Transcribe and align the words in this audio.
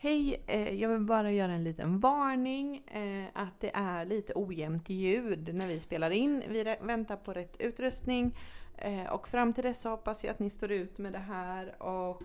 Hej, 0.00 0.44
eh, 0.46 0.74
jag 0.74 0.88
vill 0.88 1.00
bara 1.00 1.32
göra 1.32 1.52
en 1.52 1.64
liten 1.64 2.00
varning 2.00 2.76
eh, 2.86 3.24
att 3.32 3.60
det 3.60 3.70
är 3.74 4.04
lite 4.04 4.32
ojämnt 4.36 4.88
ljud 4.88 5.54
när 5.54 5.66
vi 5.66 5.80
spelar 5.80 6.10
in. 6.10 6.42
Vi 6.48 6.76
väntar 6.80 7.16
på 7.16 7.32
rätt 7.32 7.56
utrustning 7.58 8.38
eh, 8.76 9.06
och 9.06 9.28
fram 9.28 9.52
till 9.52 9.64
dess 9.64 9.80
så 9.80 9.88
hoppas 9.88 10.24
jag 10.24 10.30
att 10.30 10.38
ni 10.38 10.50
står 10.50 10.72
ut 10.72 10.98
med 10.98 11.12
det 11.12 11.18
här 11.18 11.82
och 11.82 12.22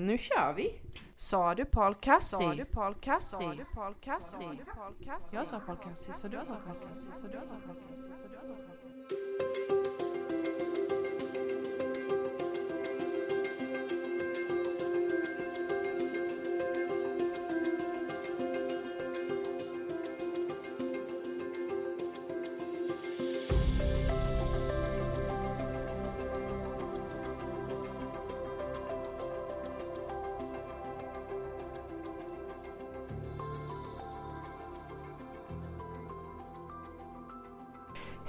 nu 0.00 0.18
kör 0.18 0.54
vi! 0.56 0.80
Sa 1.16 1.54
du 1.54 1.64
Paul 1.64 1.94
Cassi? 1.94 2.36
Sa 2.36 2.54
du 2.54 2.64
Paul 2.64 2.94
Cassi? 2.94 3.36
Sa 3.36 3.52
du 3.52 3.64
Paul 3.74 3.94
Cassi? 4.00 4.36
Jag 5.32 5.46
sa 5.46 5.60
Paul 5.60 5.76
Cassi, 5.76 6.12
så 6.14 6.28
du 6.28 6.36
sa 6.36 6.44
Paul 6.46 6.76
Cassi, 6.80 7.10
så 7.20 7.26
du 7.26 7.32
sa 7.32 7.46
Paul 7.46 7.74
Cassi, 7.76 8.12
så 8.22 8.28
du 8.28 8.34
sa 8.36 8.40
Paul 8.40 8.56
Cassi. 8.56 9.53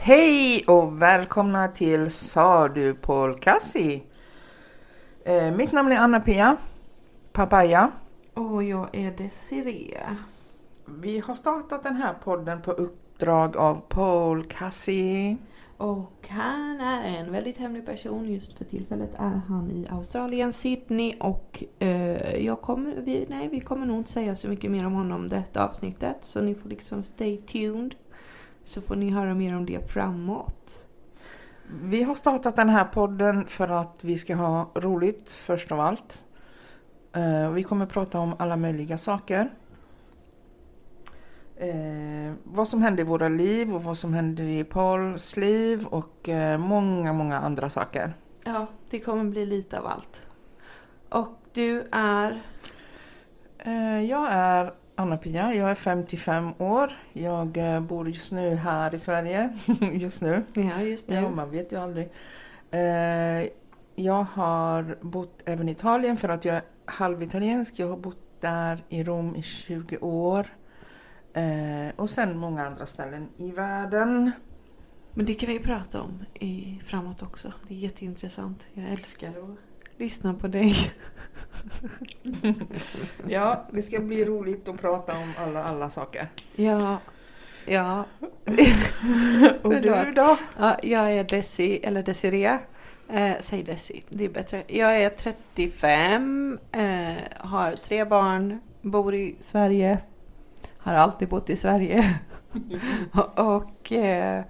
Hej 0.08 0.64
och 0.68 1.02
välkomna 1.02 1.68
till 1.68 2.12
Sa 2.12 2.68
du 2.68 2.94
Paul 2.94 3.40
Cassi. 3.40 4.04
Eh, 5.24 5.56
mitt 5.56 5.72
namn 5.72 5.92
är 5.92 5.98
Anna-Pia 5.98 6.58
Papaya. 7.32 7.92
Och 8.34 8.64
jag 8.64 8.96
är 8.96 9.12
Desiree. 9.12 9.98
Vi 10.86 11.20
har 11.20 11.36
startat 11.36 11.84
den 11.84 11.96
här 11.96 12.14
podden 12.24 12.62
på 12.62 12.72
uppdrag 12.72 13.58
av 13.58 13.82
Paul 13.90 14.44
Cassi. 14.44 15.38
Och 15.78 16.28
han 16.30 16.82
är 16.82 17.04
en 17.04 17.32
väldigt 17.32 17.58
hemlig 17.58 17.86
person. 17.86 18.30
Just 18.30 18.58
för 18.58 18.66
tillfället 18.66 19.14
är 19.16 19.42
han 19.48 19.72
i 19.72 19.88
Australien, 19.90 20.54
Sydney 20.54 21.16
och 21.20 21.64
eh, 21.80 22.46
jag 22.46 22.62
kommer, 22.62 22.96
vi, 22.96 23.26
nej, 23.30 23.48
vi 23.48 23.60
kommer 23.60 23.86
nog 23.86 23.98
inte 23.98 24.12
säga 24.12 24.36
så 24.36 24.48
mycket 24.48 24.72
mer 24.72 24.86
om 24.86 24.94
honom 24.94 25.28
detta 25.28 25.66
avsnittet. 25.66 26.18
Så 26.22 26.42
ni 26.42 26.56
får 26.56 26.70
liksom 26.70 27.04
stay 27.04 27.38
tuned. 27.38 27.96
Så 28.66 28.82
får 28.82 28.96
ni 28.96 29.10
höra 29.10 29.34
mer 29.34 29.56
om 29.56 29.66
det 29.66 29.92
framåt. 29.92 30.86
Vi 31.82 32.04
har 32.04 32.16
startat 32.16 32.56
den 32.56 32.70
här 32.70 32.86
podden 32.86 33.48
för 33.48 33.68
att 33.68 34.04
vi 34.04 34.18
ska 34.18 34.36
ha 34.36 34.72
roligt 34.76 35.30
först 35.30 35.72
av 35.72 35.80
allt. 35.80 36.24
Eh, 37.14 37.52
vi 37.52 37.64
kommer 37.64 37.86
prata 37.86 38.20
om 38.20 38.36
alla 38.40 38.56
möjliga 38.56 38.98
saker. 38.98 39.50
Eh, 41.56 42.34
vad 42.44 42.68
som 42.68 42.82
händer 42.82 43.04
i 43.04 43.06
våra 43.06 43.30
liv 43.30 43.76
och 43.76 43.84
vad 43.84 43.98
som 43.98 44.14
händer 44.14 44.44
i 44.44 44.64
Pauls 44.64 45.38
liv 45.38 45.86
och 45.86 46.30
eh, 46.30 46.58
många, 46.58 47.14
många 47.14 47.40
andra 47.40 47.70
saker. 47.70 48.14
Ja, 48.44 48.68
det 48.90 49.00
kommer 49.00 49.24
bli 49.24 49.46
lite 49.46 49.80
av 49.80 49.88
allt. 49.88 50.28
Och 51.10 51.40
du 51.54 51.88
är? 51.92 52.42
Eh, 53.58 54.02
jag 54.02 54.28
är 54.32 54.74
Anna-Pia, 54.96 55.56
jag 55.56 55.70
är 55.70 55.76
55 55.76 56.54
år. 56.58 56.92
Jag 57.14 57.58
eh, 57.58 57.82
bor 57.82 58.10
just 58.10 58.32
nu 58.32 58.56
här 58.56 58.96
i 58.96 59.00
Sverige. 59.00 59.50
just 59.94 60.22
nu. 60.22 60.44
Ja, 60.54 60.82
just 60.82 61.10
Ja, 61.10 61.30
man 61.30 61.52
vet 61.52 61.72
ju 61.72 61.80
aldrig. 61.80 62.10
Eh, 62.72 63.50
jag 63.96 64.24
har 64.24 64.98
bott 65.02 65.42
även 65.46 65.70
i 65.70 65.72
Italien 65.72 66.18
för 66.18 66.30
att 66.30 66.46
jag 66.46 66.56
är 66.56 66.64
halvitaliensk. 66.86 67.74
Jag 67.80 67.88
har 67.88 67.98
bott 67.98 68.42
där 68.42 68.84
i 68.90 69.04
Rom 69.04 69.36
i 69.36 69.42
20 69.42 69.98
år. 69.98 70.48
Eh, 71.34 71.96
och 71.96 72.10
sen 72.10 72.38
många 72.38 72.66
andra 72.66 72.86
ställen 72.86 73.30
i 73.38 73.52
världen. 73.52 74.32
Men 75.14 75.26
det 75.26 75.34
kan 75.34 75.50
vi 75.50 75.60
prata 75.60 76.02
om 76.02 76.26
i, 76.34 76.82
framåt 76.86 77.22
också. 77.22 77.54
Det 77.68 77.74
är 77.74 77.78
jätteintressant. 77.78 78.68
Jag 78.74 78.92
älskar 78.92 79.30
att 79.30 79.58
lyssna 79.98 80.34
på 80.34 80.48
dig. 80.48 80.76
Ja, 83.28 83.66
det 83.72 83.82
ska 83.82 84.00
bli 84.00 84.26
roligt 84.26 84.68
att 84.68 84.82
prata 84.82 85.12
om 85.12 85.34
alla, 85.38 85.64
alla 85.64 85.90
saker. 85.90 86.28
Ja, 86.56 86.98
ja. 87.66 88.06
Och 89.64 89.82
du 89.82 90.12
då? 90.16 90.38
ja 90.58 90.78
jag 90.84 91.12
är 91.12 91.24
Desi, 91.24 91.80
eller 91.84 92.04
Desiree. 92.04 92.60
Eh, 93.10 93.36
säg 93.40 93.64
Desi, 93.64 94.04
det 94.10 94.26
är 94.26 94.30
bättre. 94.30 94.64
Jag 94.68 95.02
är 95.02 95.10
35, 95.10 96.60
eh, 96.72 97.14
har 97.38 97.72
tre 97.72 98.06
barn, 98.06 98.60
bor 98.82 99.16
i 99.16 99.36
Sverige. 99.40 99.98
Har 100.78 100.94
alltid 100.94 101.30
bott 101.30 101.50
i 101.50 101.56
Sverige. 101.56 102.20
och 103.12 103.40
och 103.56 103.92
eh, 103.92 104.44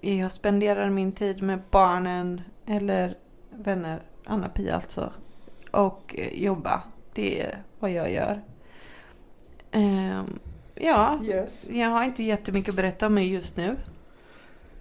jag 0.00 0.32
spenderar 0.32 0.90
min 0.90 1.12
tid 1.12 1.42
med 1.42 1.60
barnen, 1.70 2.40
eller 2.66 3.16
vänner, 3.50 4.02
Anna-Pia 4.24 4.74
alltså. 4.74 5.12
Och 5.70 6.14
eh, 6.18 6.42
jobba. 6.42 6.82
Det 7.14 7.40
är 7.42 7.62
vad 7.78 7.90
jag 7.90 8.12
gör. 8.12 8.42
Ehm, 9.70 10.38
ja, 10.74 11.20
Yes. 11.24 11.68
jag 11.70 11.88
har 11.90 12.04
inte 12.04 12.22
jättemycket 12.22 12.68
att 12.72 12.76
berätta 12.76 13.06
om 13.06 13.14
mig 13.14 13.28
just 13.32 13.56
nu. 13.56 13.76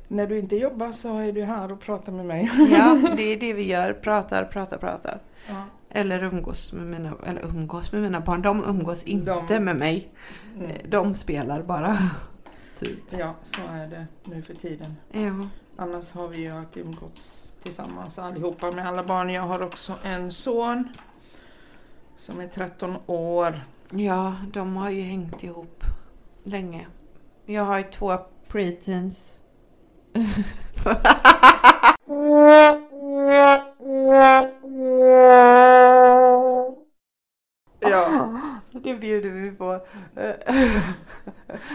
När 0.08 0.28
du 0.28 0.40
inte 0.40 0.56
jobbar 0.56 0.92
så 0.92 1.18
är 1.18 1.32
du 1.32 1.44
här 1.44 1.72
och 1.72 1.80
pratar 1.80 2.12
med 2.14 2.26
mig. 2.26 2.52
Ja, 2.72 2.98
det 3.18 3.24
är 3.24 3.38
det 3.40 3.54
vi 3.54 3.68
gör. 3.68 3.94
Pratar, 3.94 4.46
pratar, 4.46 4.78
pratar. 4.78 5.20
Ja. 5.48 5.64
Eller 5.90 6.24
umgås 6.24 6.74
med 6.74 6.86
mina, 6.88 7.14
eller 7.26 7.42
umgås 7.42 7.92
med 7.92 8.02
mina 8.02 8.20
barn. 8.20 8.42
De 8.42 8.64
umgås 8.64 9.04
inte 9.04 9.44
De- 9.48 9.60
med 9.60 9.76
mig. 9.76 10.10
Mm. 10.58 10.72
De 10.90 11.16
spelar 11.16 11.62
bara. 11.62 11.98
Typ. 12.80 13.00
ja, 13.10 13.34
så 13.44 13.62
är 13.72 13.88
det 13.88 14.06
nu 14.24 14.42
för 14.42 14.54
tiden. 14.54 14.96
Ja. 15.12 15.48
Annars 15.78 16.12
har 16.12 16.28
vi 16.28 16.38
ju 16.38 16.50
alltid 16.58 16.84
umgåtts 16.86 17.49
tillsammans 17.64 18.20
allihopa 18.20 18.72
med 18.72 18.88
alla 18.88 19.03
barn. 19.03 19.30
Jag 19.30 19.42
har 19.42 19.62
också 19.62 19.96
en 20.03 20.31
son 20.31 20.90
som 22.18 22.40
är 22.40 22.47
13 22.47 22.96
år. 23.06 23.62
ja, 23.90 24.36
de 24.53 24.78
har 24.78 24.90
ju 24.90 25.02
hängt 25.02 25.44
ihop 25.44 25.84
länge. 26.44 26.88
Jag 27.46 27.64
har 27.66 27.78
ju 27.78 27.84
två 27.84 28.18
preteens. 28.47 29.31
Ja, 37.80 38.40
Det 38.72 38.96
bjuder 38.96 39.30
vi 39.30 39.52
på. 39.52 39.80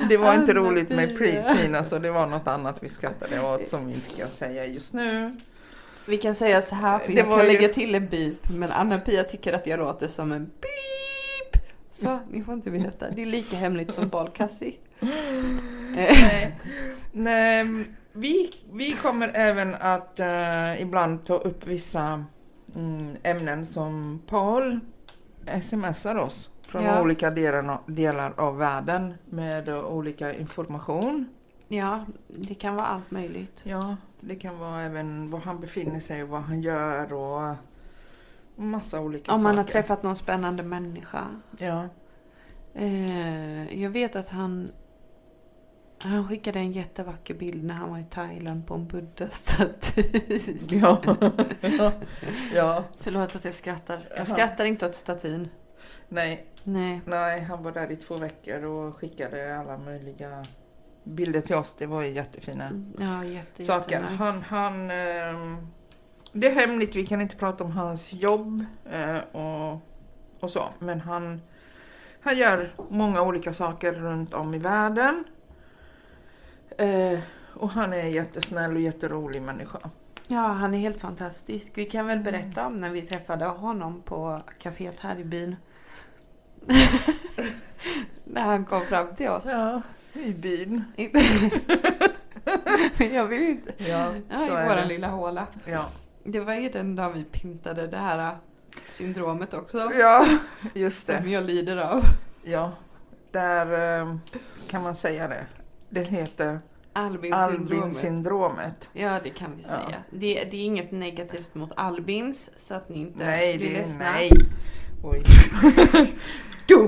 det 0.08 0.16
var 0.16 0.34
inte 0.34 0.54
roligt 0.54 0.88
med 0.88 1.18
preteen, 1.18 1.74
alltså 1.74 1.98
det 1.98 2.10
var 2.10 2.26
något 2.26 2.46
annat 2.46 2.76
vi 2.82 2.88
skrattade 2.88 3.40
åt 3.40 3.68
som 3.68 3.86
vi 3.86 3.94
inte 3.94 4.10
kan 4.16 4.28
säga 4.28 4.66
just 4.66 4.92
nu. 4.92 5.36
Vi 6.06 6.16
kan 6.16 6.34
säga 6.34 6.62
så 6.62 6.74
här, 6.74 6.98
för 6.98 7.12
Det 7.12 7.18
jag 7.18 7.28
kan 7.28 7.38
ju- 7.38 7.52
lägga 7.52 7.68
till 7.68 7.94
en 7.94 8.08
beep. 8.08 8.48
Men 8.48 8.72
Anna-Pia 8.72 9.22
tycker 9.24 9.52
att 9.52 9.66
jag 9.66 9.78
låter 9.78 10.06
som 10.08 10.32
en 10.32 10.44
beep. 10.44 11.62
Så, 11.92 12.18
ni 12.30 12.44
får 12.44 12.54
inte 12.54 12.70
veta. 12.70 13.10
Det 13.10 13.22
är 13.22 13.26
lika 13.26 13.56
hemligt 13.56 13.92
som 13.92 14.08
balkassi. 14.08 14.76
Nej. 15.94 16.58
Nej, 17.12 17.66
vi, 18.12 18.50
vi 18.72 18.92
kommer 18.92 19.30
även 19.34 19.74
att 19.74 20.20
eh, 20.20 20.82
ibland 20.82 21.24
ta 21.24 21.34
upp 21.34 21.66
vissa 21.66 22.24
mm, 22.74 23.16
ämnen 23.22 23.66
som 23.66 24.22
Paul 24.26 24.80
smsar 25.62 26.14
oss 26.16 26.48
från 26.68 26.84
Ja. 26.84 27.02
olika 27.02 27.30
delar, 27.30 27.78
delar 27.86 28.32
av 28.36 28.56
världen 28.58 29.14
med 29.24 29.68
eh, 29.68 29.84
olika 29.84 30.34
information. 30.34 31.26
Ja, 31.68 32.04
det 32.28 32.54
kan 32.54 32.76
vara 32.76 32.86
allt 32.86 33.10
möjligt. 33.10 33.60
Ja, 33.62 33.96
det 34.26 34.36
kan 34.36 34.58
vara 34.58 34.82
även 34.82 35.30
var 35.30 35.40
han 35.40 35.60
befinner 35.60 36.00
sig 36.00 36.22
och 36.22 36.28
vad 36.28 36.42
han 36.42 36.62
gör 36.62 37.12
och 37.12 37.54
massa 38.56 39.00
olika 39.00 39.32
Om 39.32 39.38
saker. 39.38 39.48
man 39.48 39.56
har 39.64 39.64
träffat 39.72 40.02
någon 40.02 40.16
spännande 40.16 40.62
människa. 40.62 41.40
Ja, 41.58 41.88
Eh, 42.76 43.82
jag 43.82 43.90
vet 43.90 44.16
att 44.16 44.28
han 44.28 44.68
han 46.02 46.28
skickade 46.28 46.58
en 46.58 46.72
jättevacker 46.72 47.34
bild 47.34 47.64
när 47.64 47.74
han 47.74 47.90
var 47.90 47.98
i 47.98 48.04
Thailand 48.10 48.66
på 48.66 48.74
en 48.74 48.86
buddha-staty. 48.88 50.02
ja. 50.70 50.98
ja. 51.60 51.92
ja. 52.54 52.84
Förlåt 53.00 53.36
att 53.36 53.44
jag 53.44 53.54
skrattar. 53.54 54.08
Jag 54.16 54.28
skrattar 54.28 54.64
inte 54.64 54.86
åt 54.86 54.94
statyn. 54.94 55.48
Nej, 56.08 56.46
Nej. 56.64 57.00
nej, 57.06 57.40
han 57.40 57.62
var 57.62 57.72
där 57.72 57.90
i 57.92 57.96
två 57.96 58.16
veckor 58.16 58.64
och 58.64 58.96
skickade 58.96 59.58
alla 59.58 59.78
möjliga 59.78 60.42
bilder 61.04 61.40
till 61.40 61.56
oss. 61.56 61.74
Det 61.78 61.86
var 61.86 62.02
ju 62.02 62.10
jättefina 62.10 62.70
Ja, 62.98 63.24
jätte, 63.24 63.62
saker. 63.62 63.90
jättenice. 63.92 64.24
Han, 64.24 64.42
han, 64.42 64.90
ehm, 64.90 65.66
det 66.32 66.46
är 66.46 66.54
hemligt, 66.54 66.96
vi 66.96 67.06
kan 67.06 67.20
inte 67.20 67.36
prata 67.36 67.64
om 67.64 67.70
hans 67.70 68.12
jobb 68.12 68.64
eh, 68.92 69.18
och, 69.32 69.80
och 70.40 70.50
så. 70.50 70.64
Men 70.78 71.00
han, 71.00 71.42
han 72.20 72.36
gör 72.38 72.74
många 72.90 73.22
olika 73.22 73.52
saker 73.52 73.92
runt 73.92 74.34
om 74.34 74.54
i 74.54 74.58
världen. 74.58 75.24
Eh, 76.78 77.18
och 77.54 77.70
han 77.70 77.92
är 77.92 77.98
en 77.98 78.10
jättesnäll 78.12 78.74
och 78.74 78.80
jätterolig 78.80 79.42
människa. 79.42 79.78
Ja, 80.26 80.46
han 80.46 80.74
är 80.74 80.78
helt 80.78 81.00
fantastisk. 81.00 81.70
Vi 81.74 81.84
kan 81.84 82.06
väl 82.06 82.18
berätta 82.18 82.66
om 82.66 82.76
när 82.76 82.90
vi 82.90 83.02
träffade 83.02 83.44
honom 83.44 84.02
på 84.02 84.40
kaféet 84.58 85.00
här 85.00 85.18
i 85.18 85.24
byn. 85.24 85.56
När 88.24 88.42
han 88.42 88.64
kom 88.64 88.86
fram 88.86 89.14
till 89.14 89.28
oss. 89.28 89.44
Ja, 89.46 89.82
i 90.14 90.32
byn. 90.32 90.84
jag 93.12 93.26
vill 93.26 93.42
inte. 93.42 93.72
Ja, 93.76 94.12
Ja, 94.30 94.72
i 94.72 94.76
det. 94.76 94.84
lilla 94.88 95.08
håla. 95.08 95.46
Ja. 95.64 95.84
Det 96.24 96.40
var 96.40 96.54
ju 96.54 96.68
den 96.68 96.96
dagen 96.96 97.12
vi 97.14 97.24
pyntade 97.24 97.86
det 97.86 97.96
här 97.96 98.18
äh, 98.18 98.32
syndromet 98.88 99.54
också. 99.54 99.90
ja, 99.98 100.26
just 100.74 101.06
Som 101.06 101.14
det. 101.24 101.30
jag 101.30 101.44
lider 101.44 101.76
av. 101.76 102.02
Ja, 102.42 102.72
där 103.30 103.98
eh, 104.00 104.16
kan 104.68 104.82
man 104.82 104.94
säga 104.94 105.28
det. 105.28 105.46
Det 105.90 106.02
heter 106.02 106.60
Albin-syndromet. 106.92 108.88
Ja, 108.92 109.20
det 109.24 109.30
kan 109.30 109.56
vi 109.56 109.62
Ja. 109.62 109.68
säga. 109.68 109.96
Det, 110.10 110.44
det 110.50 110.56
är 110.56 110.64
inget 110.64 110.92
negativt 110.92 111.54
mot 111.54 111.72
albins, 111.76 112.50
så 112.56 112.74
att 112.74 112.88
ni 112.88 112.98
inte 112.98 113.24
Nej, 113.26 113.58
blir 113.58 113.68
det 113.68 113.74
är 113.74 113.78
ledsna. 113.78 114.04
nej. 114.12 114.30
Oj. 115.04 115.22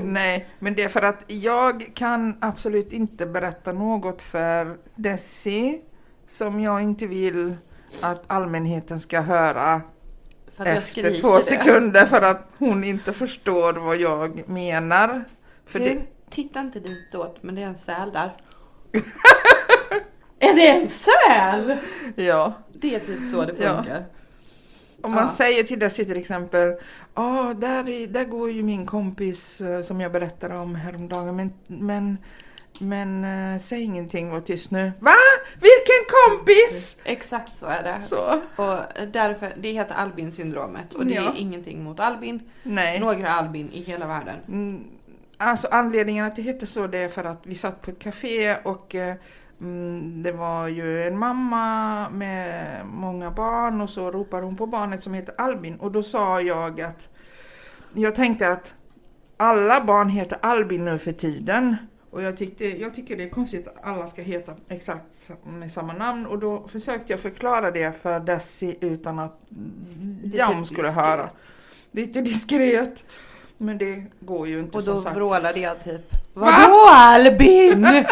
Nej, 0.02 0.48
men 0.58 0.74
det 0.74 0.82
är 0.82 0.88
för 0.88 1.02
att 1.02 1.24
jag 1.26 1.90
kan 1.94 2.36
absolut 2.40 2.92
inte 2.92 3.26
berätta 3.26 3.72
något 3.72 4.22
för 4.22 4.76
Desi 4.94 5.80
som 6.28 6.60
jag 6.60 6.82
inte 6.82 7.06
vill 7.06 7.56
att 8.00 8.24
allmänheten 8.26 9.00
ska 9.00 9.20
höra 9.20 9.80
efter 10.58 11.20
två 11.20 11.36
det. 11.36 11.42
sekunder 11.42 12.06
för 12.06 12.22
att 12.22 12.48
hon 12.58 12.84
inte 12.84 13.12
förstår 13.12 13.72
vad 13.72 13.96
jag 13.96 14.48
menar. 14.48 15.24
För 15.66 15.78
Du, 15.78 15.84
det, 15.84 16.02
titta 16.30 16.60
inte 16.60 16.80
ditåt, 16.80 17.38
men 17.40 17.54
det 17.54 17.62
är 17.62 17.66
en 17.66 17.76
säl 17.76 18.12
där. 18.12 18.36
är 20.38 20.54
det 20.54 20.68
en 20.68 20.88
säl? 20.88 21.76
ja. 22.14 22.52
Det 22.72 22.94
är 22.94 23.00
typ 23.00 23.30
så 23.30 23.44
det 23.44 23.54
Ja. 23.58 23.84
Om 25.06 25.12
man 25.14 25.24
Ja. 25.24 25.32
säger 25.32 25.62
till 25.64 25.78
Desi 25.78 26.04
till 26.04 26.16
exempel, 26.18 26.74
ja 27.14 27.54
där, 27.58 27.88
är- 27.88 28.06
där 28.06 28.24
går 28.24 28.50
ju 28.50 28.62
min 28.62 28.86
kompis 28.86 29.60
eh, 29.60 29.82
som 29.82 30.00
jag 30.00 30.12
berättade 30.12 30.56
om 30.56 30.74
häromdagen, 30.74 31.36
men, 31.36 31.52
men, 31.66 32.18
men 32.80 33.24
eh, 33.54 33.58
säg 33.60 33.82
ingenting, 33.82 34.30
var 34.30 34.40
tyst 34.40 34.70
nu. 34.70 34.92
Va? 35.00 35.12
Vilken 35.54 36.04
kompis? 36.26 37.00
Exakt 37.04 37.56
så 37.56 37.66
är 37.66 37.82
det. 37.82 38.02
Så. 38.02 38.40
Och 38.56 38.78
därför, 39.12 39.54
det 39.60 39.72
heter 39.72 39.94
Albin-syndromet 39.94 40.94
och 40.94 41.06
det 41.06 41.14
Ja. 41.14 41.22
är 41.32 41.36
ingenting 41.40 41.84
mot 41.84 42.00
Albin. 42.00 42.40
Nej. 42.62 43.00
Några 43.00 43.28
Albin 43.30 43.70
i 43.72 43.82
hela 43.82 44.06
världen. 44.06 44.36
Mm, 44.48 44.84
Alltså 45.38 45.68
anledningen 45.70 46.24
att 46.26 46.36
det 46.36 46.42
heter 46.42 46.66
så 46.66 46.86
det 46.86 46.98
är 46.98 47.08
för 47.08 47.24
att 47.24 47.40
vi 47.42 47.54
satt 47.54 47.82
på 47.82 47.90
ett 47.90 47.98
café 47.98 48.56
och 48.64 48.94
eh, 48.94 49.14
mm, 49.60 50.22
det 50.22 50.32
var 50.32 50.68
ju 50.68 51.02
en 51.02 51.18
mamma 51.18 52.10
med 52.10 52.80
många 52.86 53.30
barn 53.30 53.80
och 53.80 53.90
så 53.90 54.10
ropade 54.10 54.44
hon 54.44 54.56
på 54.56 54.66
barnet 54.66 55.02
som 55.02 55.14
heter 55.14 55.34
Albin 55.38 55.76
och 55.76 55.92
då 55.92 56.02
sa 56.02 56.40
jag 56.40 56.80
att 56.80 57.08
jag 57.94 58.14
tänkte 58.14 58.52
att 58.52 58.74
alla 59.36 59.84
barn 59.84 60.08
heter 60.08 60.38
Albin 60.42 60.84
nu 60.84 60.98
för 60.98 61.12
tiden 61.12 61.76
och 62.10 62.22
jag, 62.22 62.36
tyckte, 62.36 62.64
jag 62.80 62.94
tycker 62.94 63.16
det 63.16 63.22
är 63.24 63.28
konstigt 63.30 63.66
att 63.68 63.84
alla 63.84 64.06
ska 64.06 64.22
heta 64.22 64.54
exakt 64.68 65.30
med 65.46 65.72
samma 65.72 65.92
namn 65.92 66.26
och 66.26 66.38
då 66.38 66.68
försökte 66.68 67.12
jag 67.12 67.20
förklara 67.20 67.70
det 67.70 67.92
för 68.02 68.20
Desi 68.20 68.78
utan 68.80 69.18
att 69.18 69.40
de 69.50 70.64
skulle 70.64 70.88
diskret. 70.88 70.94
höra. 70.94 71.28
Lite 71.90 72.20
diskret. 72.20 72.94
Men 73.58 73.78
det 73.78 74.04
går 74.20 74.48
ju 74.48 74.60
inte 74.60 74.78
Och 74.78 74.84
då 74.84 74.92
som 74.94 75.02
sagt. 75.02 75.16
vrålade 75.16 75.60
jag 75.60 75.84
typ 75.84 76.02
Vadå 76.34 76.86
Albin? 76.92 77.86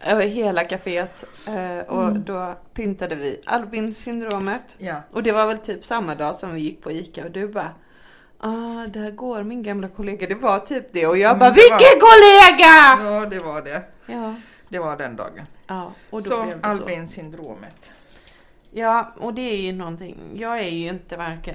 Över 0.00 0.26
hela 0.26 0.64
kaféet. 0.64 1.24
Eh, 1.46 1.88
och 1.94 2.02
Mm. 2.08 2.24
då 2.24 2.54
pyntade 2.74 3.14
vi 3.14 3.40
Albin-syndromet. 3.46 4.76
Ja. 4.78 5.02
Och 5.12 5.22
det 5.22 5.32
var 5.32 5.46
väl 5.46 5.58
typ 5.58 5.84
samma 5.84 6.14
dag 6.14 6.34
som 6.34 6.54
vi 6.54 6.60
gick 6.60 6.82
på 6.82 6.90
Ica 6.92 7.24
och 7.24 7.30
du 7.30 7.48
bara 7.48 7.70
Ah, 8.40 8.86
där 8.86 9.10
går 9.10 9.42
min 9.42 9.62
gamla 9.62 9.88
kollega. 9.88 10.26
Det 10.26 10.34
var 10.34 10.58
typ 10.58 10.92
det. 10.92 11.06
Och 11.06 11.18
jag 11.18 11.28
Mm, 11.30 11.38
bara, 11.38 11.50
det 11.50 11.54
vilken 11.54 12.00
kollega! 12.00 13.10
ja, 13.14 13.26
det 13.30 13.38
var 13.38 13.62
det. 13.62 13.82
Ja, 14.06 14.34
Det 14.68 14.78
var 14.78 14.96
den 14.96 15.16
dagen. 15.16 15.46
ja 15.66 15.92
och 16.10 16.22
då 16.22 16.28
Så 16.30 16.42
blev 16.42 16.56
det 16.56 16.62
så. 16.62 16.66
Albin-syndromet. 16.70 17.90
Ja, 18.70 19.12
och 19.20 19.34
det 19.34 19.42
är 19.42 19.56
ju 19.60 19.72
någonting. 19.72 20.16
Jag 20.34 20.58
är 20.58 20.68
ju 20.70 20.88
inte 20.88 21.16
varken 21.16 21.54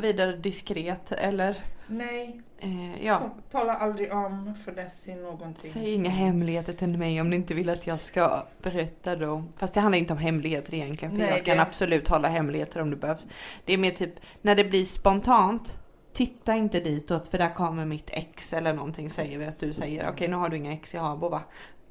vidare 0.00 0.36
diskret 0.36 1.12
eller 1.12 1.56
Nej, 1.86 2.40
eh, 2.58 3.06
ja. 3.06 3.18
ta- 3.18 3.58
tala 3.58 3.74
aldrig 3.74 4.12
om 4.12 4.54
för 4.64 4.72
Desi 4.72 5.14
någonting. 5.14 5.70
Säg 5.70 5.94
inga 5.94 6.10
hemligheter 6.10 6.72
till 6.72 6.98
mig 6.98 7.20
om 7.20 7.30
ni 7.30 7.36
inte 7.36 7.54
vill 7.54 7.70
att 7.70 7.86
jag 7.86 8.00
ska 8.00 8.42
berätta 8.62 9.16
dem. 9.16 9.48
Fast 9.56 9.74
det 9.74 9.80
handlar 9.80 9.98
inte 9.98 10.12
om 10.12 10.18
hemligheter 10.18 10.74
egentligen. 10.74 11.12
För 11.12 11.18
Nej, 11.18 11.28
jag 11.30 11.44
kan 11.44 11.56
det- 11.56 11.62
absolut 11.62 12.08
hålla 12.08 12.28
hemligheter 12.28 12.80
om 12.82 12.90
det 12.90 12.96
behövs. 12.96 13.26
Det 13.64 13.72
är 13.72 13.78
mer 13.78 13.90
typ 13.90 14.14
när 14.42 14.54
det 14.54 14.64
blir 14.64 14.84
spontant. 14.84 15.78
Titta 16.12 16.54
inte 16.56 16.80
ditåt 16.80 17.28
för 17.28 17.38
där 17.38 17.54
kommer 17.54 17.84
mitt 17.84 18.10
ex 18.10 18.52
eller 18.52 18.72
någonting 18.72 19.10
säger 19.10 19.38
vi 19.38 19.44
att 19.46 19.60
du 19.60 19.72
säger. 19.72 20.08
Okej 20.08 20.28
nu 20.28 20.36
har 20.36 20.48
du 20.48 20.56
inga 20.56 20.72
ex 20.72 20.94
i 20.94 20.98
Habo 20.98 21.28
va? 21.28 21.42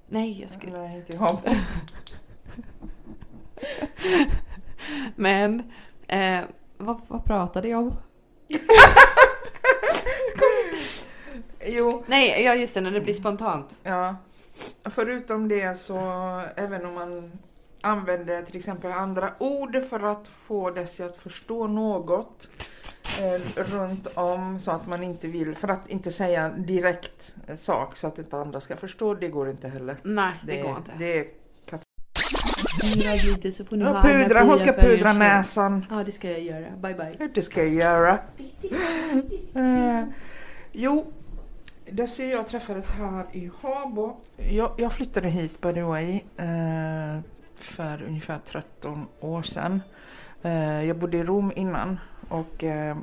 Nej 0.08 0.42
jag 0.42 0.50
skulle... 0.50 0.78
Nej, 0.78 0.96
inte 0.98 1.14
jag. 1.16 1.38
Men 5.16 5.72
eh, 6.08 6.40
vad, 6.78 7.02
vad 7.08 7.26
pratade 7.26 7.68
jag 7.68 7.80
om? 7.80 7.94
Jo, 11.66 12.04
Nej 12.08 12.44
ja 12.44 12.56
just 12.56 12.74
det 12.74 12.82
när 12.82 12.92
det 12.92 13.02
blir 13.02 13.14
spontant. 13.14 13.78
ja. 13.84 14.16
Förutom 14.84 15.48
det 15.48 15.80
så 15.80 15.98
även 16.56 16.86
om 16.86 16.94
man 16.94 17.32
använder 17.82 18.42
till 18.42 18.58
exempel 18.58 18.92
andra 18.92 19.34
ord 19.40 19.84
för 19.90 20.12
att 20.12 20.28
få 20.28 20.70
Desi 20.70 21.04
att 21.04 21.18
förstå 21.18 21.68
något 21.68 22.48
eh, 23.22 23.64
runt 23.64 24.18
om 24.18 24.60
så 24.60 24.72
att 24.72 24.88
man 24.88 25.04
inte 25.04 25.28
vill, 25.28 25.56
för 25.56 25.68
att 25.68 25.90
inte 25.90 26.12
säga 26.12 26.50
direkt 26.50 27.36
sak 27.56 27.96
så 27.98 28.08
att 28.08 28.20
inte 28.20 28.38
andra 28.38 28.62
ska 28.62 28.76
förstå, 28.76 29.14
det 29.14 29.28
går 29.28 29.50
inte 29.50 29.68
heller. 29.68 29.98
Nej 30.04 30.34
det, 30.48 30.62
går 30.62 30.78
inte. 30.78 30.92
Det 31.00 31.41
lite 33.26 33.52
så 33.52 33.66
får 33.66 33.76
ni 33.76 33.84
ha 33.84 34.02
pudra, 34.02 34.44
hon 34.44 34.58
ska 34.58 34.74
pudra 34.74 35.14
näsan. 35.14 35.86
Ja 35.90 36.04
det 36.04 36.12
ska 36.12 36.32
jag 36.32 36.42
göra. 36.42 36.66
Bye 36.82 36.96
bye. 36.96 37.30
Det 37.34 37.42
ska 37.42 37.64
jag 37.64 37.74
göra. 37.74 38.20
Eh, 39.56 40.04
jo, 40.72 41.14
Desi 41.92 42.24
och 42.24 42.38
jag 42.38 42.48
träffades 42.48 42.90
här 42.90 43.26
i 43.32 43.52
Habo. 43.62 44.18
Jag, 44.36 44.72
jag 44.78 44.94
flyttade 44.94 45.30
hit 45.30 45.62
by 45.62 45.74
the 45.74 45.82
way 45.82 46.14
eh, 46.38 47.20
för 47.56 48.04
ungefär 48.08 48.40
13 48.52 49.06
år 49.20 49.44
sedan. 49.44 49.82
Eh, 50.42 50.86
jag 50.86 50.98
bodde 50.98 51.18
i 51.18 51.24
Rom 51.24 51.52
innan 51.56 52.00
och 52.30 52.64
eh, 52.64 52.98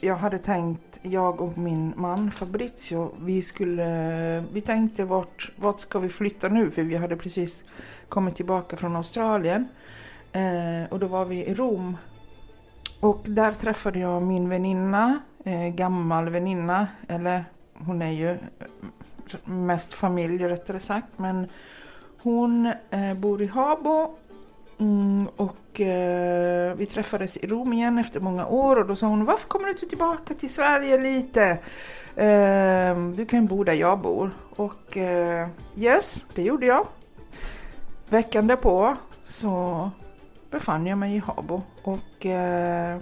jag 0.00 0.16
hade 0.16 0.38
tänkt, 0.38 0.98
jag 1.02 1.40
och 1.40 1.58
min 1.58 1.92
man 1.96 2.30
Fabrizio, 2.30 3.14
vi 3.20 3.42
skulle, 3.42 4.44
vi 4.52 4.60
tänkte 4.60 5.04
vart, 5.04 5.50
vart 5.56 5.80
ska 5.80 5.98
vi 5.98 6.08
flytta 6.08 6.48
nu? 6.48 6.70
För 6.70 6.82
vi 6.82 6.96
hade 6.96 7.16
precis 7.16 7.64
kommit 8.08 8.36
tillbaka 8.36 8.76
från 8.76 8.96
Australien. 8.96 9.68
Eh, 10.32 10.92
och 10.92 10.98
då 10.98 11.06
var 11.06 11.24
vi 11.24 11.44
i 11.44 11.54
Rom. 11.54 11.96
Och 13.00 13.20
där 13.24 13.52
träffade 13.52 13.98
jag 13.98 14.22
min 14.22 14.48
väninna, 14.48 15.20
eh, 15.44 15.68
gammal 15.68 16.28
väninna, 16.28 16.86
eller 17.08 17.44
hon 17.74 18.02
är 18.02 18.12
ju 18.12 18.30
eh, 18.30 18.38
mest 19.44 19.94
familj 19.94 20.44
rättare 20.44 20.80
sagt, 20.80 21.08
men 21.16 21.48
hon 22.22 22.72
eh, 22.90 23.14
bor 23.14 23.42
i 23.42 23.46
Habo 23.46 24.16
mm, 24.80 25.28
och 25.36 25.80
eh, 25.80 26.74
vi 26.74 26.86
träffades 26.86 27.36
i 27.36 27.46
Rom 27.46 27.72
igen 27.72 27.98
efter 27.98 28.20
många 28.20 28.46
år 28.46 28.76
och 28.76 28.86
då 28.86 28.96
sa 28.96 29.06
hon 29.06 29.24
varför 29.24 29.48
kommer 29.48 29.64
du 29.64 29.70
inte 29.70 29.86
tillbaka 29.86 30.34
till 30.34 30.54
Sverige 30.54 30.98
lite? 30.98 31.58
Eh, 32.16 32.96
du 33.16 33.26
kan 33.28 33.46
bo 33.46 33.64
där 33.64 33.72
jag 33.72 34.00
bor. 34.00 34.30
Och 34.56 34.96
eh, 34.96 35.48
yes, 35.76 36.26
det 36.34 36.42
gjorde 36.42 36.66
jag. 36.66 36.86
Veckan 38.08 38.46
därpå 38.46 38.96
så 39.26 39.90
befann 40.50 40.86
jag 40.86 40.98
mig 40.98 41.16
i 41.16 41.18
Habo 41.18 41.62
och 41.82 42.26
eh, 42.26 42.98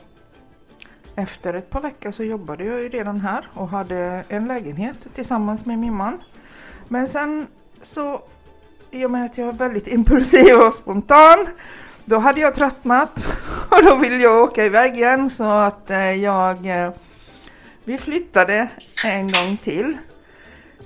efter 1.14 1.54
ett 1.54 1.70
par 1.70 1.80
veckor 1.80 2.10
så 2.10 2.24
jobbade 2.24 2.64
jag 2.64 2.82
ju 2.82 2.88
redan 2.88 3.20
här 3.20 3.48
och 3.54 3.68
hade 3.68 4.24
en 4.28 4.48
lägenhet 4.48 5.06
tillsammans 5.14 5.66
med 5.66 5.78
min 5.78 5.94
man. 5.94 6.20
Men 6.88 7.08
sen 7.08 7.46
så, 7.82 8.22
i 8.90 9.04
och 9.04 9.10
med 9.10 9.24
att 9.24 9.38
jag 9.38 9.48
är 9.48 9.52
väldigt 9.52 9.86
impulsiv 9.86 10.56
och 10.56 10.72
spontan, 10.72 11.46
då 12.04 12.18
hade 12.18 12.40
jag 12.40 12.54
tröttnat 12.54 13.26
och 13.70 13.84
då 13.84 13.96
ville 13.96 14.16
jag 14.16 14.42
åka 14.42 14.64
iväg 14.64 14.94
igen 14.94 15.30
så 15.30 15.44
att 15.44 15.90
eh, 15.90 16.14
jag, 16.14 16.66
eh, 16.66 16.92
vi 17.84 17.98
flyttade 17.98 18.68
en 19.06 19.28
gång 19.28 19.56
till. 19.56 19.98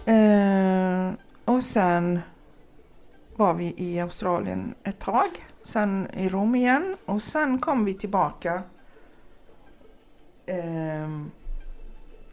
Eh, 0.04 1.10
och 1.44 1.64
sen 1.64 2.20
var 3.36 3.54
vi 3.54 3.74
i 3.76 4.00
Australien 4.00 4.74
ett 4.84 4.98
tag, 4.98 5.28
sen 5.62 6.08
i 6.16 6.28
Rom 6.28 6.54
igen 6.54 6.96
och 7.04 7.22
sen 7.22 7.58
kom 7.58 7.84
vi 7.84 7.94
tillbaka 7.94 8.62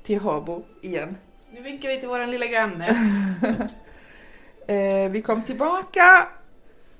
till 0.04 0.20
Habo 0.20 0.64
igen. 0.82 1.18
Nu 1.54 1.62
vinkar 1.62 1.90
vi 1.90 2.00
till 2.00 2.10
våran 2.10 2.32
lilla 2.32 2.46
granne. 2.46 2.88
Eh, 4.70 5.10
vi 5.12 5.22
kom 5.22 5.42
tillbaka 5.44 6.28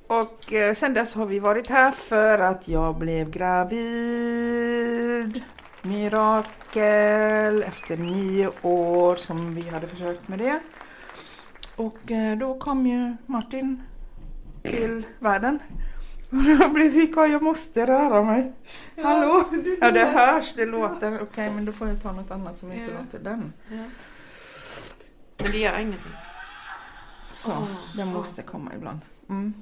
och 0.08 0.54
eh, 0.54 0.74
sen 0.74 0.94
dess 0.94 1.16
har 1.16 1.26
vi 1.26 1.40
varit 1.40 1.68
här 1.68 1.92
för 1.92 2.40
att 2.40 2.68
jag 2.68 2.96
blev 2.98 3.30
gravid. 3.30 3.82
mirakel 5.82 7.64
efter 7.64 7.98
nio 7.98 8.50
år 8.62 9.16
som 9.16 9.56
vi 9.56 9.70
hade 9.70 9.88
försökt 9.88 10.28
med 10.28 10.40
det. 10.40 10.60
Och 11.76 12.12
eh, 12.12 12.38
då 12.38 12.60
kom 12.60 12.88
ju 12.88 13.16
Martin 13.26 13.84
till 14.64 15.06
världen. 15.20 15.60
Och 16.32 16.58
då 16.60 16.70
blev 16.70 16.92
vi 16.92 17.14
jag 17.16 17.42
måste 17.42 17.86
röra 17.86 18.24
mig. 18.24 18.54
Hallå? 19.04 19.44
Ja 19.82 19.92
det 19.92 20.06
hörs, 20.06 20.54
det 20.54 20.66
låter. 20.66 21.22
Okej 21.22 21.52
men 21.56 21.66
då 21.66 21.72
får 21.72 21.88
jag 21.88 22.02
ta 22.04 22.12
något 22.12 22.32
annat 22.32 22.58
som 22.58 22.72
inte 22.72 22.92
Ja. 22.92 23.00
låter 23.00 23.20
den. 23.20 23.54
Ja. 23.68 23.84
Men 25.38 25.52
det 25.52 25.58
gör 25.58 25.80
ingenting. 25.80 26.12
Så, 27.32 27.52
Åh, 27.52 27.68
den 27.96 28.08
måste 28.08 28.42
komma 28.42 28.72
ibland. 28.76 29.00
Mm. 29.30 29.54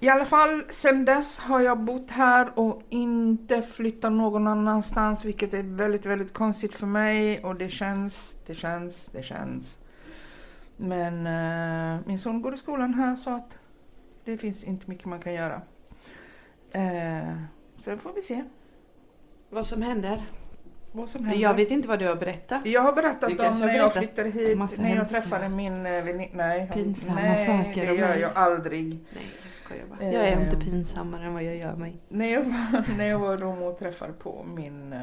I 0.00 0.08
alla 0.08 0.24
fall, 0.24 0.64
sen 0.68 1.04
dess 1.04 1.38
har 1.38 1.60
jag 1.60 1.80
bott 1.80 2.10
här 2.10 2.58
och 2.58 2.82
inte 2.88 3.62
flyttat 3.62 4.12
någon 4.12 4.46
annanstans, 4.46 5.24
vilket 5.24 5.54
är 5.54 5.62
väldigt, 5.62 6.06
väldigt 6.06 6.32
konstigt 6.32 6.74
för 6.74 6.86
mig 6.86 7.44
och 7.44 7.56
det 7.56 7.68
känns, 7.68 8.36
det 8.46 8.54
känns, 8.54 9.10
det 9.12 9.22
känns. 9.22 9.78
Men 10.76 11.26
eh, 11.26 12.06
min 12.06 12.18
son 12.18 12.42
går 12.42 12.54
i 12.54 12.58
skolan 12.58 12.94
här 12.94 13.16
så 13.16 13.30
att 13.30 13.58
det 14.24 14.38
finns 14.38 14.64
inte 14.64 14.90
mycket 14.90 15.04
man 15.04 15.20
kan 15.20 15.34
göra. 15.34 15.62
Eh, 16.70 17.34
sen 17.78 17.98
får 17.98 18.12
vi 18.12 18.22
se 18.22 18.44
Vad 19.50 19.66
som 19.66 19.82
händer. 19.82 20.26
Vad 20.92 21.08
som 21.08 21.24
händer. 21.24 21.42
Jag 21.42 21.54
vet 21.54 21.70
inte 21.70 21.88
vad 21.88 21.98
du 21.98 22.06
har 22.06 22.16
berättat. 22.16 22.66
Jag 22.66 22.80
har 22.82 22.92
Du 22.92 23.02
berättat 23.02 23.28
kanske 23.28 23.46
om 23.48 23.58
när 23.60 23.74
jag 23.76 23.92
flyttade 23.94 24.30
hit, 24.30 24.78
när 24.78 24.96
jag 24.96 25.08
träffade 25.08 25.48
min 25.48 25.86
eh, 25.86 26.04
väninna. 26.04 26.28
Nej, 26.32 26.70
Pinsamma 26.74 27.20
nej, 27.20 27.46
saker 27.46 27.86
det 27.86 27.94
gör 27.94 28.16
jag 28.16 28.30
aldrig. 28.34 28.84
Nej, 28.88 29.26
jag 29.44 29.52
skojar 29.52 29.84
bara. 29.90 30.04
Jag 30.12 30.24
är 30.24 30.36
Eh. 30.36 30.42
inte 30.42 30.56
pinsammare 30.56 31.24
än 31.26 31.34
vad 31.34 31.42
jag 31.42 31.56
gör 31.56 31.76
mig. 31.76 31.96
När 32.08 32.26
jag 32.32 32.40
var, 32.44 32.96
när 32.98 33.04
jag 33.08 33.18
var 33.18 33.36
Rom 33.38 33.62
och 33.62 33.78
träffade 33.78 34.12
på 34.12 34.44
min 34.56 34.92
eh, 34.92 35.00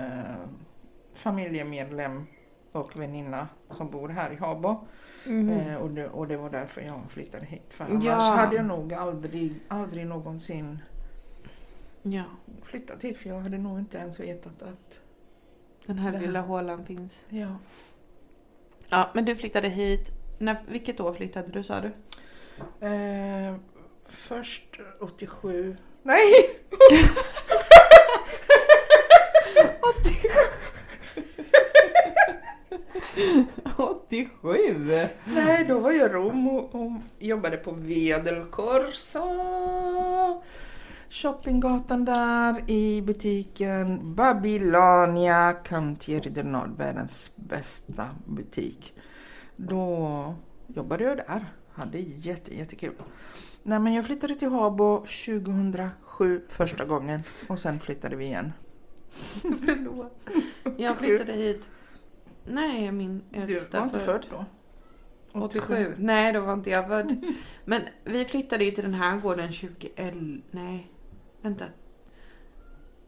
familjemedlem 1.13 2.25
och 2.71 2.99
väninna 2.99 3.47
som 3.69 3.89
bor 3.91 4.09
här 4.09 4.31
i 4.33 4.35
Habo. 4.35 4.87
Eh, 5.27 5.75
och, 5.75 5.89
det, 5.89 6.07
och 6.07 6.27
det 6.27 6.37
var 6.37 6.49
därför 6.49 6.81
jag 6.81 7.01
flyttade 7.09 7.45
hit. 7.45 7.73
För 7.73 7.85
annars 7.85 8.03
Ja. 8.05 8.13
hade 8.19 8.55
jag 8.55 8.65
nog 8.65 8.93
aldrig, 8.93 9.53
aldrig 9.67 10.07
någonsin 10.07 10.79
Ja, 12.03 12.23
flyttat 12.63 13.03
hit 13.03 13.17
för 13.17 13.29
jag 13.29 13.39
hade 13.39 13.57
nog 13.57 13.79
inte 13.79 13.97
ens 13.97 14.19
vetat 14.19 14.61
att... 14.61 14.99
den 15.85 15.99
här 15.99 16.11
Det 16.11 16.17
här. 16.17 16.25
lilla 16.25 16.41
hålan 16.41 16.85
finns. 16.85 17.19
Ja. 17.29 17.55
Ja, 18.89 19.09
men 19.13 19.25
du 19.25 19.35
flyttade 19.35 19.69
hit. 19.69 20.11
När, 20.37 20.57
vilket 20.67 20.99
år 20.99 21.13
flyttade 21.13 21.47
du 21.47 21.63
sa 21.63 21.81
du? 21.81 21.91
Eh, 22.87 23.55
först 24.05 24.79
87. 24.99 25.77
Nej! 26.03 26.33
87? 33.77 35.07
Nej, 35.25 35.65
då 35.67 35.79
var 35.79 35.91
jag 35.91 36.09
i 36.09 36.13
Rom 36.13 36.47
och, 36.47 36.75
och 36.75 36.91
jobbade 37.19 37.57
på 37.57 37.71
Via 37.71 38.19
del 38.19 38.43
Corso. 38.43 39.23
Shoppinggatan 41.09 42.05
där 42.05 42.69
i 42.69 43.01
butiken 43.01 44.15
Babylonia 44.15 45.53
Cantieri 45.53 46.29
del 46.29 46.45
Nord, 46.45 46.77
världens 46.77 47.31
bästa 47.35 48.09
butik. 48.25 48.93
Då 49.55 50.35
jobbade 50.67 51.03
jag 51.03 51.17
där. 51.17 51.45
Hade 51.71 51.99
jätte, 51.99 52.55
jättekul. 52.55 52.93
Nej, 53.63 53.79
men 53.79 53.93
jag 53.93 54.05
flyttade 54.05 54.35
till 54.35 54.49
Habo 54.49 54.97
2007 54.97 56.41
första 56.49 56.85
gången 56.85 57.23
och 57.47 57.59
sen 57.59 57.79
flyttade 57.79 58.15
vi 58.15 58.25
igen. 58.25 58.53
Förlåt. 59.41 60.29
Jag 60.77 60.97
flyttade 60.97 61.33
hit. 61.33 61.69
Nej, 62.45 62.91
min 62.91 63.23
Du 63.29 63.39
äldsta 63.39 63.77
var 63.77 63.85
inte 63.85 63.99
född 63.99 64.25
då? 64.31 64.45
87. 65.39 65.95
Nej, 65.97 66.33
då 66.33 66.39
var 66.39 66.53
inte 66.53 66.69
jag 66.69 66.87
född. 66.87 67.25
Men 67.65 67.81
vi 68.03 68.25
flyttade 68.25 68.63
ju 68.65 68.71
till 68.71 68.83
den 68.83 68.93
här 68.93 69.17
gården 69.17 69.53
2011. 69.53 70.41
Nej, 70.51 70.91
vänta. 71.45 71.65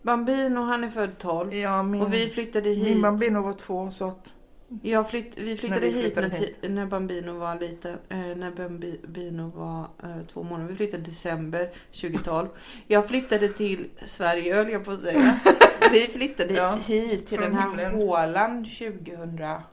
Bambino, 0.01 0.59
han 0.61 0.83
är 0.83 0.89
född 0.89 1.17
12. 1.17 1.53
Ja, 1.53 1.83
min, 1.83 2.01
Och 2.01 2.13
vi 2.13 2.29
flyttade 2.29 2.69
hit. 2.69 2.83
min 2.87 3.01
bambino 3.01 3.41
var 3.41 3.53
två 3.53 3.91
så 3.91 4.07
att 4.07 4.35
Jag 4.81 5.09
flytt, 5.09 5.31
vi 5.37 5.57
flyttade, 5.57 5.81
När 5.81 5.87
vi 5.87 5.93
flyttade 6.01 6.29
hit, 6.29 6.59
hit. 6.61 6.71
när, 6.71 6.85
Bambino 6.85 7.31
var 7.39 7.59
liten. 7.59 7.97
Eh, 8.09 8.17
när 8.17 8.51
Bambino 8.51 9.51
var 9.55 9.79
eh, 10.03 10.17
två 10.33 10.43
månader. 10.43 10.69
Vi 10.69 10.75
flyttade 10.75 11.03
december 11.03 11.69
2012. 12.01 12.47
Jag 12.87 13.07
flyttade 13.07 13.47
till 13.47 13.89
Sverige 14.05 14.55
höll 14.55 14.69
jag 14.69 14.85
på 14.85 14.91
att 14.91 15.01
säga. 15.01 15.39
Vi 15.91 15.99
flyttade 16.01 16.53
Ja, 16.53 16.75
hit 16.75 17.27
till 17.27 17.41
den 17.41 17.55
här 17.55 17.67
himlen. 17.69 17.93
hålan 17.95 18.65
2011 18.65 19.63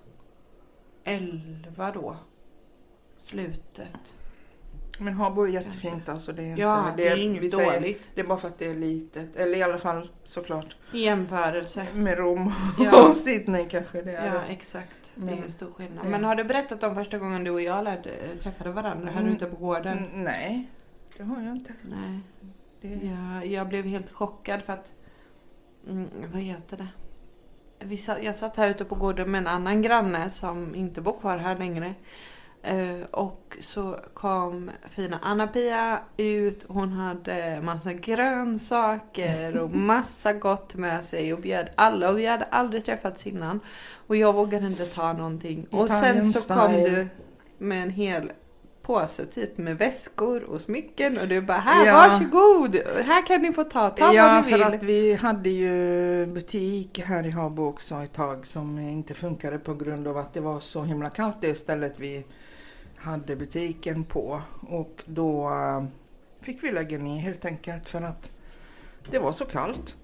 då. 1.94 2.16
Slutet. 3.20 4.14
Men 4.98 5.14
Habo 5.14 5.42
är 5.42 5.48
jättefint 5.48 6.08
alltså. 6.08 6.32
Det 6.32 6.42
är, 6.42 6.46
inte, 6.46 6.60
Ja, 6.62 6.90
det 6.96 7.08
är 7.08 7.16
inget 7.16 7.50
säger- 7.54 7.72
dåligt. 7.80 8.10
Det 8.14 8.20
är 8.20 8.24
bara 8.26 8.38
för 8.38 8.48
att 8.48 8.58
det 8.58 8.66
är 8.66 8.74
litet. 8.74 9.36
Eller 9.36 9.58
i 9.58 9.62
alla 9.62 9.78
fall 9.78 10.10
såklart 10.24 10.76
I 10.92 11.02
jämförelse. 11.04 11.86
med 11.94 12.18
Rom 12.18 12.52
Ja. 12.78 13.08
och 13.08 13.16
Sydney 13.16 13.64
kanske 13.68 14.02
det 14.02 14.12
är. 14.12 14.34
Ja, 14.34 14.40
exakt. 14.48 14.98
Det 15.14 15.32
är 15.32 15.48
stor 15.48 15.72
skillnad. 15.72 16.04
det- 16.04 16.10
Men 16.10 16.24
har 16.24 16.34
du 16.34 16.44
berättat 16.44 16.82
om 16.82 16.94
första 16.94 17.18
gången 17.18 17.44
du 17.44 17.50
och 17.50 17.60
jag 17.62 17.84
lärde, 17.84 18.10
träffade 18.42 18.70
varandra 18.70 19.10
här 19.12 19.20
Mm. 19.20 19.32
ute 19.34 19.46
på 19.46 19.56
gården? 19.56 19.98
Mm, 19.98 20.22
nej, 20.22 20.68
det 21.16 21.22
har 21.24 21.42
jag 21.42 21.56
inte. 21.56 21.72
Nej. 21.82 22.20
Det, 22.80 22.88
Jag, 23.06 23.46
jag 23.46 23.68
blev 23.68 23.84
helt 23.84 24.12
chockad 24.12 24.62
för 24.62 24.72
att... 24.72 24.92
Mm, 25.88 26.08
vad 26.32 26.40
heter 26.42 26.76
det? 26.76 26.88
Vi 27.86 27.96
satt, 27.96 28.22
jag 28.22 28.34
satt 28.36 28.56
här 28.56 28.68
ute 28.70 28.84
på 28.84 28.94
gården 28.94 29.30
med 29.30 29.38
en 29.38 29.46
annan 29.46 29.82
granne 29.82 30.30
som 30.30 30.74
inte 30.74 31.00
bor 31.00 31.18
kvar 31.20 31.36
här 31.38 31.56
längre. 31.58 31.94
Eh, 32.66 33.06
och 33.10 33.56
så 33.60 33.98
kom 34.14 34.70
fina 34.88 35.18
Anna-Pia 35.22 35.98
ut. 36.16 36.64
Hon 36.68 36.92
hade 36.92 37.60
massa 37.62 37.92
grönsaker 37.92 39.56
och 39.56 39.70
massa 39.76 40.32
gott 40.32 40.74
med 40.74 41.04
sig 41.04 41.32
och 41.34 41.40
bjöd 41.40 41.68
alla. 41.74 42.10
Och 42.10 42.18
vi 42.18 42.26
hade 42.26 42.44
aldrig 42.44 42.84
träffats 42.84 43.26
innan. 43.26 43.60
Och 44.06 44.16
jag 44.16 44.32
vågade 44.32 44.66
inte 44.66 44.84
ta 44.84 45.12
någonting. 45.12 45.66
Och 45.70 45.88
sen 45.88 46.32
så 46.32 46.54
kom 46.54 46.72
du 46.72 47.08
med 47.58 47.82
en 47.82 47.90
hel 47.90 48.32
påse 48.82 49.26
typ 49.26 49.58
med 49.58 49.78
väskor 49.78 50.42
och 50.44 50.60
smycken 50.60 51.18
och 51.18 51.28
du 51.28 51.40
bara 51.40 51.58
här 51.58 51.86
Ja. 51.86 51.92
varsågod, 51.94 52.76
här 53.04 53.26
kan 53.26 53.42
ni 53.42 53.52
få 53.52 53.64
ta, 53.64 53.90
ta 53.90 54.14
ja, 54.14 54.26
vad 54.26 54.36
ni 54.44 54.50
för 54.50 54.58
vill. 54.58 54.74
att 54.74 54.82
vi 54.82 55.14
hade 55.14 55.48
ju 55.50 56.26
butik 56.26 57.00
här 57.04 57.26
i 57.26 57.30
Habo 57.30 57.66
också 57.66 57.94
ett 57.94 58.12
tag 58.12 58.46
som 58.46 58.78
inte 58.78 59.14
funkade 59.14 59.58
på 59.58 59.74
grund 59.74 60.08
av 60.08 60.16
att 60.18 60.32
det 60.34 60.40
var 60.40 60.60
så 60.60 60.82
himla 60.82 61.10
kallt 61.10 61.36
det 61.40 61.54
stället 61.54 61.94
vi 61.96 62.24
hade 63.04 63.36
butiken 63.36 64.04
på. 64.04 64.42
Och 64.60 65.02
då 65.06 65.48
eh, 65.48 65.84
fick 66.40 66.62
vi 66.62 66.72
lägga 66.72 66.98
ner 66.98 67.18
helt 67.20 67.44
enkelt 67.44 67.88
för 67.88 68.02
att 68.02 68.30
det 69.10 69.18
var 69.18 69.32
så 69.32 69.44
kallt. 69.44 69.96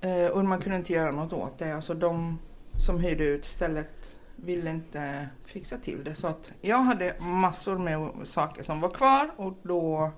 Eh, 0.00 0.26
och 0.26 0.44
man 0.44 0.60
kunde 0.60 0.78
inte 0.78 0.92
göra 0.92 1.10
något 1.10 1.32
åt 1.32 1.58
det. 1.58 1.72
Alltså 1.72 1.94
de 1.94 2.38
som 2.78 3.00
hyrde 3.00 3.24
ut 3.24 3.44
stället 3.44 4.16
ville 4.36 4.70
inte 4.70 5.28
fixa 5.44 5.78
till 5.78 6.04
det. 6.04 6.14
Så 6.14 6.26
att 6.26 6.52
jag 6.60 6.78
hade 6.78 7.16
massor 7.20 7.78
med 7.78 8.10
saker 8.22 8.62
som 8.62 8.80
var 8.80 8.90
kvar 8.90 9.30
och 9.36 9.54
då, 9.62 10.10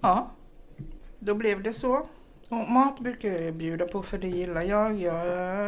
ja, 0.00 0.30
då 1.18 1.34
blev 1.34 1.62
det 1.62 1.74
så. 1.74 2.06
Och 2.48 2.70
mat 2.70 3.00
brukar 3.00 3.28
jag 3.28 3.54
bjuda 3.54 3.86
på 3.86 4.02
för 4.02 4.18
det 4.18 4.28
gillar 4.28 4.62
jag. 4.62 5.00
jag 5.00 5.24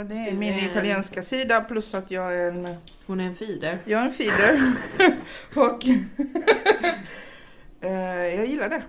det 0.06 0.14
är 0.14 0.32
min 0.32 0.54
är 0.54 0.58
en- 0.58 0.70
italienska 0.70 1.22
sida 1.22 1.60
plus 1.60 1.94
att 1.94 2.10
jag 2.10 2.34
är 2.36 2.48
en, 2.50 2.68
Hon 3.06 3.20
är 3.20 3.24
en 3.26 3.34
feeder. 3.34 3.78
jag 3.84 4.00
är 4.00 4.04
en 4.06 4.12
feeder. 4.12 4.72
och 5.56 5.84
eh, 7.80 8.34
jag 8.36 8.46
gillar 8.46 8.68
det. 8.68 8.82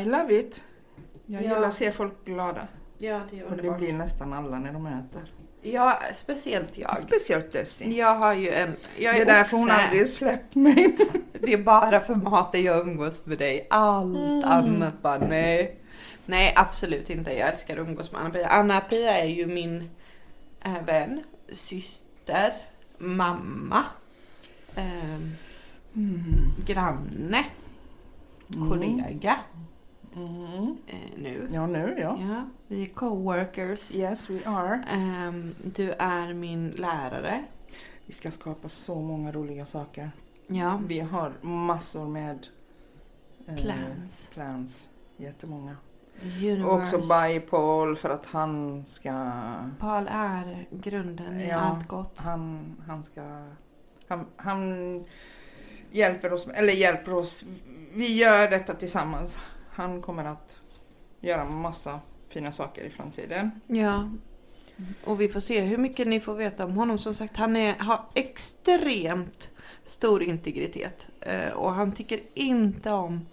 I 0.00 0.04
love 0.04 0.34
it. 0.40 0.62
Jag 1.26 1.42
Ja. 1.42 1.48
gillar 1.48 1.62
att 1.62 1.74
se 1.74 1.92
folk 1.92 2.24
glada. 2.24 2.68
Ja, 2.98 3.20
det 3.30 3.38
är 3.40 3.44
Och 3.44 3.56
det 3.56 3.70
blir 3.70 3.92
nästan 3.92 4.32
alla 4.32 4.58
när 4.58 4.72
de 4.72 4.86
äter. 4.86 5.32
Ja, 5.62 6.00
speciellt 6.16 6.78
jag. 6.78 6.98
Speciellt 6.98 7.50
Desi. 7.52 7.98
Jag 7.98 8.14
har 8.14 8.34
ju 8.34 8.50
en... 8.50 8.72
Jag 8.98 9.14
Det 9.14 9.18
är 9.18 9.22
är 9.22 9.26
därför 9.26 9.56
hon 9.56 9.70
aldrig 9.70 10.08
släppt 10.08 10.54
mig. 10.54 10.96
Det 11.40 11.52
är 11.52 11.62
bara 11.62 12.00
för 12.00 12.14
maten 12.14 12.62
jag 12.62 12.78
umgås 12.80 13.26
med 13.26 13.38
dig. 13.38 13.66
Allt 13.70 14.16
Mm. 14.18 14.44
annat 14.44 15.02
bara 15.02 15.18
nej. 15.18 15.79
Nej, 16.26 16.52
absolut 16.56 17.10
inte. 17.10 17.32
Jag 17.32 17.48
älskar 17.48 17.76
att 17.76 17.88
umgås 17.88 18.12
med 18.12 18.20
Anna-Pia. 18.20 18.48
Anna-Pia 18.48 19.18
är 19.18 19.28
ju 19.28 19.46
min 19.46 19.90
äh, 20.64 20.82
vän, 20.86 21.24
syster, 21.52 22.52
mamma, 22.98 23.84
ehm, 24.74 25.34
granne, 26.66 27.44
kollega 28.68 29.36
Mm. 30.16 30.76
eh, 30.86 30.96
nu. 31.18 31.48
Ja, 31.52 31.66
nu 31.66 31.96
ja. 32.00 32.18
Ja, 32.20 32.48
vi 32.68 32.82
är 32.82 32.86
coworkers. 32.86 33.94
Yes, 33.94 34.30
we 34.30 34.40
are. 34.46 34.82
Ehm, 34.90 35.54
du 35.64 35.92
är 35.92 36.34
min 36.34 36.70
lärare. 36.70 37.44
Vi 38.06 38.12
ska 38.12 38.30
skapa 38.30 38.68
så 38.68 39.00
många 39.00 39.32
roliga 39.32 39.66
saker. 39.66 40.10
Ja. 40.46 40.80
Vi 40.86 41.00
har 41.00 41.32
massor 41.42 42.08
med 42.08 42.46
eh, 43.46 43.56
Plans. 43.56 44.30
plans. 44.34 44.88
Jättemånga. 45.16 45.76
Universe. 46.22 46.96
också 46.96 46.98
by 46.98 47.40
Paul 47.40 47.96
för 47.96 48.10
att 48.10 48.26
han 48.26 48.84
ska... 48.86 49.32
Paul 49.78 50.08
är 50.10 50.66
grunden 50.70 51.40
i 51.40 51.48
Ja. 51.48 51.56
allt 51.56 51.88
gott. 51.88 52.20
Han, 52.20 52.76
han 52.86 53.04
ska... 53.04 53.22
Han, 54.08 54.26
han 54.36 55.04
hjälper 55.92 56.32
oss, 56.32 56.48
eller 56.48 56.72
hjälper 56.72 57.14
oss. 57.14 57.44
Vi 57.92 58.16
gör 58.18 58.50
detta 58.50 58.74
tillsammans. 58.74 59.38
Han 59.70 60.02
kommer 60.02 60.24
att 60.24 60.60
göra 61.20 61.44
massa 61.44 62.00
fina 62.28 62.52
saker 62.52 62.82
i 62.84 62.90
framtiden. 62.90 63.50
Ja. 63.66 64.10
Och 65.04 65.20
vi 65.20 65.28
får 65.28 65.40
se 65.40 65.60
hur 65.60 65.78
mycket 65.78 66.06
ni 66.08 66.20
får 66.20 66.34
veta 66.34 66.64
om 66.64 66.72
honom. 66.76 66.98
Som 66.98 67.14
sagt, 67.14 67.36
han 67.36 67.56
är, 67.56 67.74
har 67.74 68.04
extremt 68.14 69.48
stor 69.86 70.22
integritet. 70.22 71.08
Eh, 71.20 71.50
och 71.52 71.72
han 71.72 71.92
tycker 71.92 72.20
inte 72.34 72.90
om... 72.90 73.26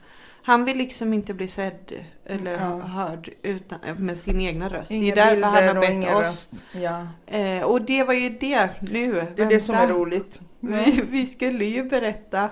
Han 0.47 0.65
vill 0.65 0.77
liksom 0.77 1.13
inte 1.13 1.33
bli 1.33 1.47
sedd 1.47 1.93
eller 2.25 2.51
Ja. 2.51 2.79
hörd 2.79 3.29
utan, 3.41 3.79
med 3.97 4.17
sin 4.17 4.41
egna 4.41 4.69
röst. 4.69 4.91
Inga 4.91 5.15
det 5.15 5.21
är 5.21 5.35
därför 5.35 5.41
han 5.47 5.67
har 5.67 5.75
och 5.75 5.81
bett 5.81 5.89
ingen 5.89 6.15
oss. 6.15 6.49
Ja, 6.71 7.07
Eh, 7.25 7.63
och 7.63 7.81
det 7.81 8.03
var 8.03 8.13
ju 8.13 8.29
det 8.29 8.69
nu. 8.81 9.23
det 9.35 9.41
är 9.41 9.45
det 9.49 9.59
som 9.59 9.75
är 9.75 9.87
roligt. 9.87 10.41
Vi, 10.59 11.03
vi 11.09 11.25
skulle 11.25 11.65
ju 11.65 11.83
berätta 11.83 12.49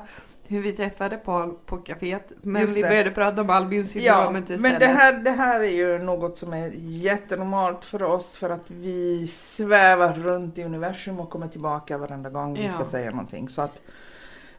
hur 0.47 0.61
vi 0.61 0.71
träffade 0.71 1.17
Paul 1.17 1.53
på 1.65 1.77
kaféet. 1.77 2.31
Men 2.41 2.61
Just 2.61 2.77
vi 2.77 2.81
det. 2.81 2.87
började 2.89 3.11
prata 3.11 3.41
om 3.41 3.49
Albins 3.49 3.95
Ja, 3.95 4.13
syndromet 4.15 4.49
men 4.49 4.55
istället. 4.57 4.79
det 4.79 4.85
här, 4.85 5.13
det 5.13 5.31
här 5.31 5.59
är 5.59 5.71
ju 5.71 5.99
något 5.99 6.37
som 6.37 6.53
är 6.53 6.71
jättenormalt 6.77 7.85
för 7.85 8.03
oss 8.03 8.35
för 8.37 8.49
att 8.49 8.71
vi 8.71 9.27
svävar 9.27 10.13
runt 10.13 10.57
i 10.57 10.63
universum 10.63 11.19
och 11.19 11.29
kommer 11.29 11.47
tillbaka 11.47 11.97
varenda 11.97 12.29
gång 12.29 12.53
vi 12.53 12.63
Ja. 12.63 12.69
ska 12.69 12.83
säga 12.83 13.09
någonting. 13.11 13.49
Så 13.49 13.61
att 13.61 13.81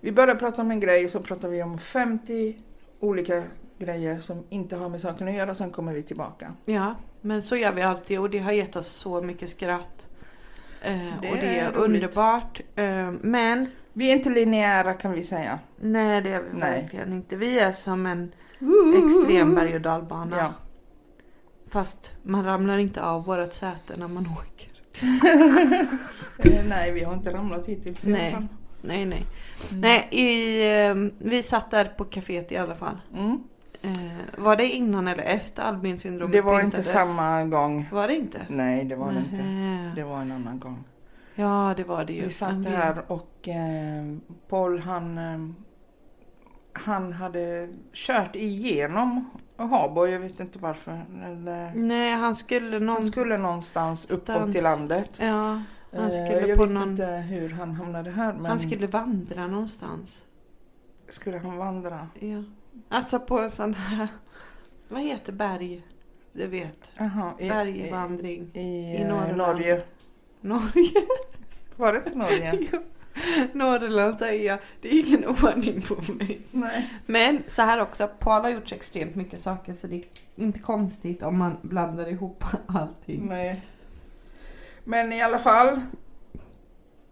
vi 0.01 0.13
börjar 0.13 0.35
prata 0.35 0.63
om 0.63 0.71
en 0.71 0.81
grej 0.81 1.09
så 1.09 1.21
pratar 1.21 1.49
vi 1.49 1.63
om 1.63 1.79
50 1.79 2.57
olika 3.01 3.43
grejer 3.79 4.21
som 4.21 4.45
inte 4.49 4.77
har 4.77 4.89
med 4.89 5.01
saken 5.01 5.29
att 5.29 5.35
göra, 5.35 5.55
sen 5.55 5.71
kommer 5.71 5.93
vi 5.93 6.03
tillbaka. 6.03 6.53
Ja, 6.65 6.95
men 7.21 7.43
så 7.43 7.57
gör 7.57 7.73
vi 7.73 7.83
alltid 7.83 8.19
och 8.21 8.31
det 8.31 8.39
har 8.39 8.53
gett 8.53 8.77
oss 8.77 8.87
så 8.89 9.23
mycket 9.23 9.51
skratt. 9.51 10.07
Eh, 10.83 10.93
Det 11.23 11.31
och 11.31 11.37
det 11.37 11.59
är 11.59 11.69
är 11.73 11.77
underbart. 11.77 12.61
Eh, 12.77 13.11
men 13.21 13.67
Vi 13.93 14.11
är 14.11 14.13
inte 14.13 14.31
linjära 14.31 14.93
kan 14.95 15.13
vi 15.13 15.23
säga. 15.23 15.59
nej, 15.81 16.23
det 16.23 16.31
är 16.31 16.41
vi 16.41 16.59
Nej. 16.59 16.83
verkligen 16.83 17.13
inte. 17.13 17.37
Vi 17.37 17.59
är 17.59 17.73
som 17.73 18.07
en 18.07 18.33
extrem 19.07 19.55
berg 19.55 19.75
och 19.75 19.81
dalbana. 19.81 20.37
Ja. 20.37 20.53
Fast 21.69 22.13
man 22.23 22.45
ramlar 22.45 22.79
inte 22.79 23.03
av 23.03 23.25
vårat 23.25 23.55
säte 23.55 23.97
när 23.97 24.09
man 24.09 24.27
åker. 24.27 24.71
Eh, 26.39 26.65
nej, 26.69 26.93
vi 26.93 27.05
har 27.05 27.15
inte 27.15 27.33
ramlat 27.33 27.67
hittills 27.67 28.07
i 28.07 28.13
alla 28.15 28.31
fall. 28.31 28.47
Nej, 28.83 29.05
nej. 29.07 29.27
Mm. 29.71 29.81
Nej, 29.81 30.09
i, 30.11 30.61
eh, 30.89 30.95
vi 31.19 31.43
satt 31.43 31.71
där 31.71 31.85
på 31.85 32.05
kaféet 32.05 32.53
i 32.53 32.57
alla 32.57 32.75
fall. 32.75 33.01
Mm. 33.15 33.43
Eh, 33.83 33.93
var 34.39 34.57
det 34.57 34.69
innan 34.69 35.09
eller 35.09 35.23
efter 35.23 35.63
Albins 35.63 36.03
syndrom 36.03 36.31
Det 36.31 36.41
var 36.41 36.61
inte 36.61 36.83
samma 36.83 37.45
gång. 37.45 37.89
Var 37.93 38.09
det 38.09 38.17
inte? 38.17 38.47
Nej, 38.49 38.85
det 38.85 38.97
var 38.97 39.13
det 39.13 39.19
inte. 39.19 39.43
Det 39.97 40.05
var 40.05 40.21
en 40.21 40.33
annan 40.33 40.59
gång. 40.59 40.85
Ja, 41.35 41.75
det 41.77 41.85
var 41.85 42.05
det 42.05 42.13
ju. 42.13 42.25
Vi 42.25 42.33
satt 42.33 42.65
där 42.65 43.03
och 43.07 43.49
eh, 43.49 44.17
Paul 44.49 44.81
han, 44.81 45.19
eh, 45.19 45.39
han 46.73 47.13
hade 47.13 47.69
kört 47.93 48.37
igenom 48.37 49.31
Habo, 49.57 50.07
jag 50.07 50.21
vet 50.21 50.41
inte 50.41 50.59
varför. 50.59 51.01
Eller, 51.25 51.75
Nej, 51.75 52.13
han 52.13 52.37
skulle 52.37 52.79
någon... 52.79 52.97
han 52.97 53.07
skulle 53.07 53.39
någonstans 53.39 54.11
uppåt 54.11 54.23
Stans. 54.23 54.55
till 54.55 54.63
landet. 54.63 55.11
Ja, 55.17 55.63
han 55.97 56.11
Eh, 56.11 56.27
skulle 56.27 56.47
jag 56.49 56.57
på 56.59 56.65
vet 56.65 56.73
någon... 56.75 56.91
inte 56.91 57.07
hur 57.07 57.49
han 57.51 57.75
hamnade 57.75 58.11
här 58.11 58.33
men 58.33 58.47
Han 58.47 58.59
skulle 58.59 58.87
vandra 58.87 59.47
någonstans. 59.47 60.25
skulle 61.09 61.39
han 61.39 61.57
vandra? 61.57 62.09
Ja. 62.21 62.43
Alltså 62.89 63.21
på 63.21 63.39
en 63.39 63.51
sån 63.51 63.75
här... 63.75 64.09
Vad 64.89 65.03
heter 65.03 65.33
berg? 65.33 65.83
Du 66.33 66.47
vet. 66.47 66.91
Jaha, 66.97 67.33
i, 67.39 67.49
Bergvandring. 67.49 68.51
i, 68.55 68.61
i, 68.61 68.97
i 68.97 69.03
eh. 69.03 69.09
Norge. 69.37 69.83
Norge. 70.41 70.93
Var 71.77 71.93
det 71.93 71.99
inte 71.99 72.19
Norge? 72.19 72.59
Jo. 72.73 72.79
Norrland 73.53 74.19
säger 74.19 74.47
jag. 74.47 74.59
Det 74.81 74.89
är 74.89 75.07
ingen 75.09 75.25
ordning 75.29 75.83
på 75.83 76.13
mig. 76.13 76.41
Nej. 76.51 76.91
Men 77.07 77.43
så 77.47 77.63
här 77.63 77.81
också. 77.83 78.09
Paul 78.19 78.43
har 78.43 78.49
gjort 78.51 78.69
så 78.69 78.75
extremt 78.75 79.15
mycket 79.15 79.43
saker 79.43 79.75
så 79.75 79.87
det 79.87 79.97
är 79.97 80.03
inte 80.37 80.59
konstigt 80.59 81.23
om 81.23 81.39
man 81.39 81.57
blandar 81.63 82.09
ihop 82.09 82.45
allting. 82.67 83.27
Nej. 83.29 83.63
Men 84.89 85.13
i 85.13 85.23
alla 85.23 85.39
fall, 85.39 85.81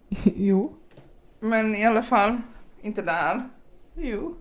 jo. 0.24 0.72
men 1.40 1.74
i 1.74 1.86
alla 1.86 2.02
fall, 2.02 2.40
inte 2.80 3.02
där. 3.02 3.48
Jo. 3.94 4.34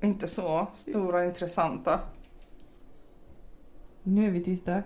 Inte 0.00 0.28
så 0.28 0.66
stora 0.74 1.24
intressanta. 1.24 2.00
Nu 4.02 4.26
är 4.26 4.30
vi 4.30 4.44
tysta. 4.44 4.82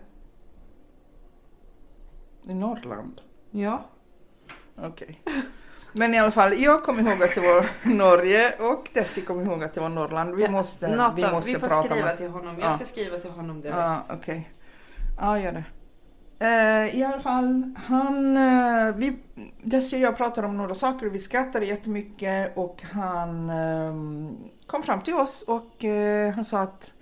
I 2.43 2.55
Norrland. 2.55 3.21
Ja. 3.51 3.85
Okej. 4.77 5.21
Men 5.93 6.15
i 6.15 6.19
alla 6.19 6.31
fall, 6.31 6.63
jag 6.63 6.83
kommer 6.83 7.03
ihåg 7.03 7.23
att 7.23 7.35
det 7.35 7.41
var 7.41 7.67
Norge 7.95 8.55
och 8.61 8.89
Desi 8.93 9.21
kommer 9.21 9.45
ihåg 9.45 9.65
att 9.65 9.75
det 9.75 9.81
var 9.81 9.89
Norrland. 9.89 10.35
Vi 10.35 10.49
måste, 10.49 10.97
Något 10.97 11.15
vi 11.17 11.23
måste 11.23 11.53
vi 11.53 11.59
får 11.59 11.69
prata 11.69 11.89
skriva 11.89 12.07
med... 12.07 12.17
till 12.17 12.29
honom. 12.29 12.57
Ja. 12.59 12.67
Jag 12.67 12.77
ska 12.77 12.85
skriva 12.87 13.19
till 13.19 13.31
honom 13.31 13.61
direkt. 13.61 13.79
Ja, 13.79 14.05
okej. 14.11 14.51
Ja, 15.21 15.41
gör 15.41 15.53
det. 15.53 15.65
Eh, 16.39 16.97
I 16.97 17.05
alla 17.05 17.21
fall, 17.21 17.75
han... 17.77 18.37
Eh, 18.37 18.95
vi, 18.97 19.17
Desi 19.63 19.97
och 19.97 20.01
jag 20.01 20.17
pratade 20.17 20.47
om 20.47 20.57
några 20.57 20.75
saker 20.75 21.07
och 21.07 21.15
vi 21.15 21.19
skrattade 21.19 21.67
jättemycket 21.67 22.57
och 22.57 22.83
han 22.83 23.51
ehm, 23.51 24.37
kom 24.67 24.83
fram 24.83 25.01
till 25.01 25.15
oss 25.15 25.43
och 25.43 25.85
eh, 25.85 26.35
han 26.35 26.45
sa 26.45 26.61
att 26.61 26.93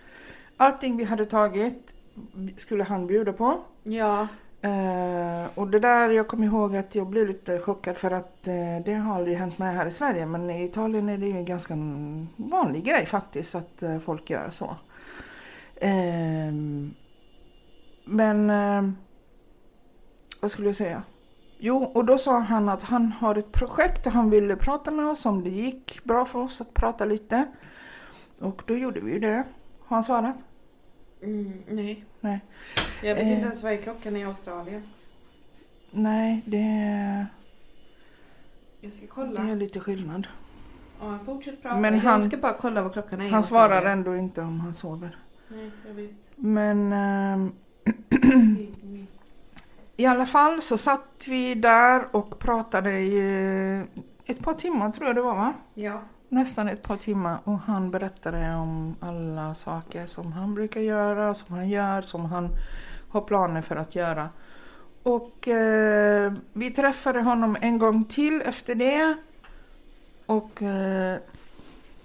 allting 0.57 0.97
vi 0.97 1.05
hade 1.05 1.25
tagit 1.25 1.95
skulle 2.57 2.85
han 2.85 3.07
bjuda 3.07 3.33
på. 3.33 3.61
Ja. 3.83 4.29
Och 5.55 5.69
det 5.69 5.79
där, 5.79 6.11
jag 6.11 6.29
kommer 6.29 6.47
ihåg 6.47 6.77
att 6.77 6.95
jag 6.95 7.07
blev 7.07 7.27
lite 7.27 7.59
chockad 7.59 7.97
för 7.97 8.11
att 8.11 8.43
det 8.85 8.95
har 9.05 9.17
aldrig 9.17 9.37
hänt 9.37 9.59
mig 9.59 9.75
här 9.75 9.87
i 9.87 9.91
Sverige 9.91 10.27
men 10.27 10.51
i 10.51 10.65
Italien 10.65 11.09
är 11.09 11.19
det 11.19 11.27
ju 11.27 11.37
en 11.37 11.45
ganska 11.45 11.75
vanlig 12.37 12.85
grej 12.85 13.07
faktiskt 13.07 13.55
att 13.55 13.83
folk 14.05 14.31
gör 14.31 14.51
så. 14.51 14.77
Ehm, 15.81 16.95
men 18.05 18.51
ehm, 18.51 18.97
vad 20.43 20.51
skulle 20.51 20.69
jag 20.69 20.77
säga? 20.77 21.03
Jo, 21.59 21.77
och 21.85 22.05
då 22.05 22.19
sa 22.19 22.39
han 22.39 22.69
att 22.69 22.83
han 22.83 23.13
har 23.13 23.35
ett 23.39 23.53
projekt 23.53 24.07
och 24.07 24.13
han 24.13 24.31
ville 24.31 24.57
prata 24.57 24.91
med 24.91 25.07
oss 25.07 25.27
om 25.27 25.45
det 25.45 25.51
gick 25.51 26.05
bra 26.05 26.25
för 26.25 26.39
oss 26.39 26.61
att 26.61 26.75
prata 26.75 27.05
lite. 27.05 27.45
Och 28.39 28.63
då 28.67 28.77
gjorde 28.77 29.01
vi 29.01 29.13
ju 29.13 29.19
det. 29.19 29.45
Har 29.81 29.97
han 29.97 30.05
svarat? 30.05 30.37
Mm, 31.23 31.53
nej. 31.69 32.05
Nej. 32.21 32.41
Jag 33.03 33.15
vet 33.15 33.25
Eh. 33.25 33.33
inte 33.33 33.47
ens 33.47 33.63
vad 33.63 33.73
är 33.73 33.77
klockan 33.77 34.17
i 34.17 34.25
Australien. 34.25 34.83
Nej, 35.91 36.43
det, 36.47 37.27
Jag 38.81 38.93
ska 38.93 39.01
det 39.01 39.07
kolla. 39.07 39.41
är 39.43 39.57
lite 39.57 39.81
skillnad. 39.81 40.27
Ja, 41.01 41.19
fortsätt 41.27 41.63
prata. 41.63 41.77
Men 41.81 41.95
jag 41.95 42.01
han- 42.01 42.27
ska 42.29 42.37
bara 42.37 42.53
kolla 42.61 42.83
vad 42.83 42.93
klockan 42.93 43.21
är 43.21 43.31
Han 43.31 43.43
svarar 43.43 43.85
ändå 43.85 44.17
inte 44.17 44.41
om 44.43 44.61
han 44.61 44.75
sover. 44.75 45.17
Nej, 45.49 45.71
jag 45.87 45.95
vet. 45.95 46.11
Men 46.37 46.93
ehm, 46.93 47.53
i 50.03 50.07
alla 50.07 50.27
fall 50.27 50.63
så 50.63 50.79
satt 50.79 51.25
vi 51.29 51.55
där 51.55 52.17
och 52.17 52.39
pratade 52.39 52.93
i 52.99 53.19
eh, 53.19 54.03
ett 54.31 54.45
par 54.45 54.55
timmar 54.55 54.91
tror 54.91 55.07
jag 55.07 55.17
det 55.17 55.23
var 55.23 55.35
va? 55.35 55.55
Ja. 55.75 56.03
Nästan 56.29 56.69
ett 56.69 56.83
par 56.83 56.97
timmar 56.97 57.39
och 57.45 57.59
han 57.59 57.91
berättade 57.91 58.55
om 58.55 58.97
alla 59.01 59.55
saker 59.55 60.07
som 60.07 60.33
han 60.33 60.55
brukar 60.55 60.81
göra, 60.81 61.35
som 61.35 61.55
han 61.55 61.69
gör, 61.69 62.03
som 62.03 62.25
han 62.25 62.49
har 63.09 63.21
planer 63.21 63.63
för 63.63 63.77
att 63.77 63.95
göra. 63.95 64.29
Och 65.03 65.49
eh, 65.49 66.33
vi 66.53 66.71
träffade 66.71 67.21
honom 67.21 67.57
en 67.61 67.79
gång 67.79 68.05
till 68.05 68.43
efter 68.43 68.75
det 68.75 69.17
och 70.27 70.63
eh, 70.63 71.19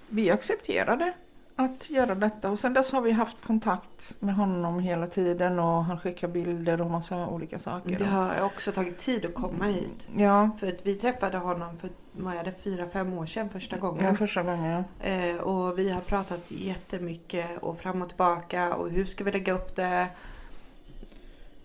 vi 0.10 0.32
accepterade 0.32 1.14
att 1.60 1.90
göra 1.90 2.16
detta 2.16 2.50
och 2.50 2.60
sen 2.60 2.74
dess 2.74 2.92
har 2.92 3.02
vi 3.02 3.12
haft 3.12 3.42
kontakt 3.42 4.16
med 4.20 4.36
honom 4.36 4.80
hela 4.80 5.08
tiden 5.08 5.60
och 5.60 5.84
han 5.84 6.00
skickar 6.00 6.28
bilder 6.28 6.82
och 6.82 6.92
massa 6.92 7.28
olika 7.28 7.60
saker. 7.60 7.98
Det 8.00 8.06
har 8.06 8.42
också 8.42 8.72
tagit 8.72 9.00
tid 9.00 9.26
att 9.26 9.34
komma 9.34 9.66
hit. 9.66 10.08
Ja, 10.18 10.50
För 10.60 10.68
att 10.68 10.86
vi 10.86 10.96
träffade 10.96 11.38
honom 11.38 11.78
för 11.78 11.90
vad 12.12 12.36
är 12.36 12.44
det, 12.44 12.54
fyra, 12.64 12.86
fem 12.90 13.14
år 13.14 13.26
sedan 13.26 13.50
första 13.50 13.78
gången. 13.78 14.06
ja, 14.06 14.14
första 14.16 14.44
gången 14.44 14.84
ja. 15.00 15.06
Eh, 15.08 15.38
och 15.38 15.80
vi 15.80 15.90
har 15.90 16.02
pratat 16.02 16.52
jättemycket 16.52 17.58
och 17.58 17.80
fram 17.80 18.02
och 18.02 18.08
tillbaka 18.08 18.76
och 18.76 18.90
hur 18.90 19.06
ska 19.06 19.24
vi 19.24 19.32
lägga 19.32 19.54
upp 19.54 19.76
det? 19.76 20.08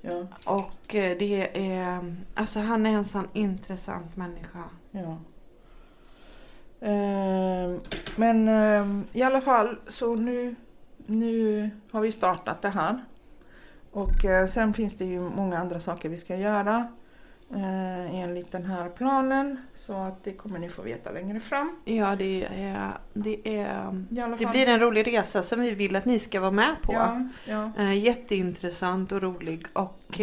ja. 0.01 0.27
Och 0.47 0.95
eh, 0.95 1.19
det 1.19 1.69
är, 1.73 2.17
alltså 2.35 2.61
han 2.61 2.87
är 2.87 2.91
en 2.93 3.05
sån 3.05 3.29
intressant 3.33 4.17
människa. 4.17 4.65
Ja. 4.91 5.19
Ehm, 6.83 7.81
men 8.17 8.49
ehm, 8.49 9.05
i 9.13 9.23
alla 9.23 9.41
fall 9.41 9.77
så 9.89 10.15
nu, 10.15 10.55
nu 11.07 11.71
har 11.91 12.01
vi 12.01 12.13
startat 12.13 12.63
det 12.63 12.69
här. 12.69 13.05
Och 13.91 14.25
eh, 14.25 14.47
sen 14.47 14.75
finns 14.75 14.99
det 14.99 15.05
ju 15.05 15.21
många 15.21 15.59
andra 15.59 15.81
saker 15.81 16.09
vi 16.09 16.19
ska 16.19 16.37
göra. 16.37 16.89
eh, 17.55 18.15
enligt 18.21 18.53
den 18.53 18.65
här 18.65 18.89
planen. 18.89 19.59
Så 19.75 19.93
att 19.93 20.25
det 20.25 20.33
kommer 20.33 20.59
ni 20.59 20.69
få 20.69 20.83
veta 20.83 21.11
längre 21.11 21.41
fram. 21.41 21.77
Ja, 21.85 22.17
det 22.17 22.45
är, 22.45 22.91
det 23.13 23.59
är... 23.59 24.05
Det 24.39 24.47
blir 24.47 24.69
en 24.69 24.81
rolig 24.81 25.07
resa 25.07 25.43
som 25.43 25.61
vi 25.61 25.71
vill 25.75 25.97
att 25.97 26.05
ni 26.05 26.19
ska 26.19 26.41
vara 26.41 26.51
med 26.51 26.77
på. 26.83 26.93
Ja, 26.93 27.29
ja. 27.45 27.71
Eh, 27.79 27.99
jätteintressant 28.05 29.13
och 29.13 29.23
rolig. 29.23 29.67
Och, 29.73 30.21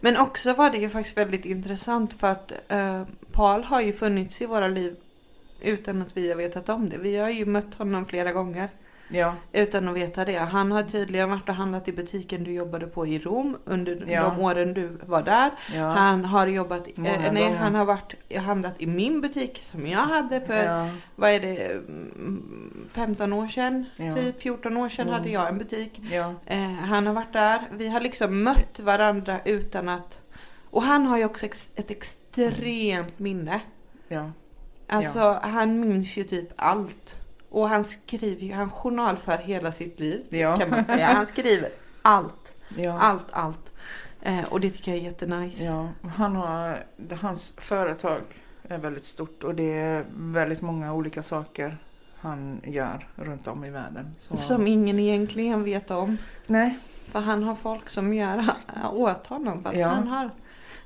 men 0.00 0.16
också 0.16 0.52
var 0.52 0.70
det 0.70 0.78
ju 0.78 0.90
faktiskt 0.90 1.18
väldigt 1.18 1.44
intressant 1.44 2.14
för 2.14 2.28
att 2.28 2.52
eh, 2.68 3.02
Paul 3.32 3.64
har 3.64 3.80
ju 3.80 3.92
funnits 3.92 4.42
i 4.42 4.46
våra 4.46 4.68
liv 4.68 4.96
utan 5.64 6.02
att 6.02 6.16
vi 6.16 6.28
har 6.28 6.36
vetat 6.36 6.68
om 6.68 6.88
det. 6.88 6.98
Vi 6.98 7.16
har 7.16 7.28
ju 7.30 7.46
mött 7.46 7.74
honom 7.74 8.06
flera 8.06 8.32
gånger 8.32 8.68
ja. 9.08 9.34
utan 9.52 9.88
att 9.88 9.94
veta 9.94 10.24
det. 10.24 10.36
Han 10.38 10.72
har 10.72 10.82
tydligen 10.82 11.30
varit 11.30 11.48
och 11.48 11.54
handlat 11.54 11.88
i 11.88 11.92
butiken 11.92 12.44
du 12.44 12.52
jobbade 12.52 12.86
på 12.86 13.06
i 13.06 13.18
Rom 13.18 13.56
under 13.64 14.04
Ja. 14.06 14.22
de 14.36 14.40
åren 14.42 14.74
du 14.74 14.88
var 15.06 15.22
där. 15.22 15.50
ja. 15.74 15.84
Han 15.84 16.24
har 16.24 16.46
jobbat, 16.46 16.86
eh, 16.88 16.92
nej, 16.96 17.18
gånger. 17.44 17.56
han 17.56 17.74
har 17.74 17.84
varit, 17.84 18.14
handlat 18.36 18.74
i 18.78 18.86
min 18.86 19.20
butik 19.20 19.58
som 19.62 19.86
jag 19.86 19.98
hade 19.98 20.40
för 20.40 20.64
vad 21.16 21.30
är 21.30 21.40
det, 21.40 21.70
mm, 21.72 22.86
15 22.94 23.32
år 23.32 23.46
sedan, 23.48 23.84
typ 24.16 24.40
14 24.40 24.76
år 24.76 24.88
sedan 24.88 25.08
Mm. 25.08 25.18
hade 25.18 25.30
jag 25.30 25.48
en 25.48 25.58
butik. 25.58 26.00
Eh, 26.46 26.58
han 26.72 27.06
har 27.06 27.14
varit 27.14 27.32
där. 27.32 27.60
Vi 27.72 27.88
har 27.88 28.00
liksom 28.00 28.42
mött 28.42 28.80
varandra 28.80 29.40
utan 29.44 29.88
att... 29.88 30.20
Och 30.70 30.82
han 30.82 31.06
har 31.06 31.18
ju 31.18 31.24
också 31.24 31.46
ex, 31.46 31.70
ett 31.74 31.90
extremt 31.90 33.18
minne. 33.18 33.60
Ja. 34.86 34.94
Alltså 34.94 35.38
han 35.42 35.80
minns 35.80 36.16
ju 36.16 36.22
typ 36.22 36.48
allt. 36.56 37.20
Och 37.50 37.68
han 37.68 37.84
skriver 37.84 38.42
ju, 38.42 38.52
han 38.52 38.70
journalför 38.70 39.38
hela 39.38 39.72
sitt 39.72 40.00
liv 40.00 40.24
Ja. 40.30 40.56
kan 40.56 40.70
man 40.70 40.84
säga. 40.84 41.06
Han 41.14 41.26
skriver 41.26 41.68
allt, 42.02 42.54
ja. 42.76 42.98
allt, 42.98 43.26
allt. 43.30 43.72
Eh, 44.22 44.44
och 44.44 44.60
det 44.60 44.70
tycker 44.70 44.90
jag 44.90 45.00
är 45.00 45.04
jättenice. 45.04 45.64
Ja, 45.64 45.88
han 46.16 46.36
har, 46.36 46.84
hans 47.20 47.54
företag 47.56 48.20
är 48.68 48.78
väldigt 48.78 49.06
stort 49.06 49.44
och 49.44 49.54
det 49.54 49.72
är 49.78 50.04
väldigt 50.16 50.60
många 50.62 50.92
olika 50.94 51.22
saker 51.22 51.78
han 52.20 52.60
gör 52.64 53.08
runt 53.16 53.48
om 53.48 53.64
i 53.64 53.70
världen. 53.70 54.14
Så, 54.20 54.36
Som 54.36 54.66
ingen 54.66 54.98
egentligen 54.98 55.64
vet 55.64 55.90
om. 55.90 56.16
nej, 56.46 56.78
För 57.06 57.20
han 57.20 57.42
har 57.42 57.54
folk 57.54 57.90
som 57.90 58.14
gör 58.14 58.44
åt 58.92 59.26
honom. 59.26 59.62
För 59.62 59.68
att 59.70 59.76
Ja. 59.76 59.88
han, 59.88 60.08
har, 60.08 60.30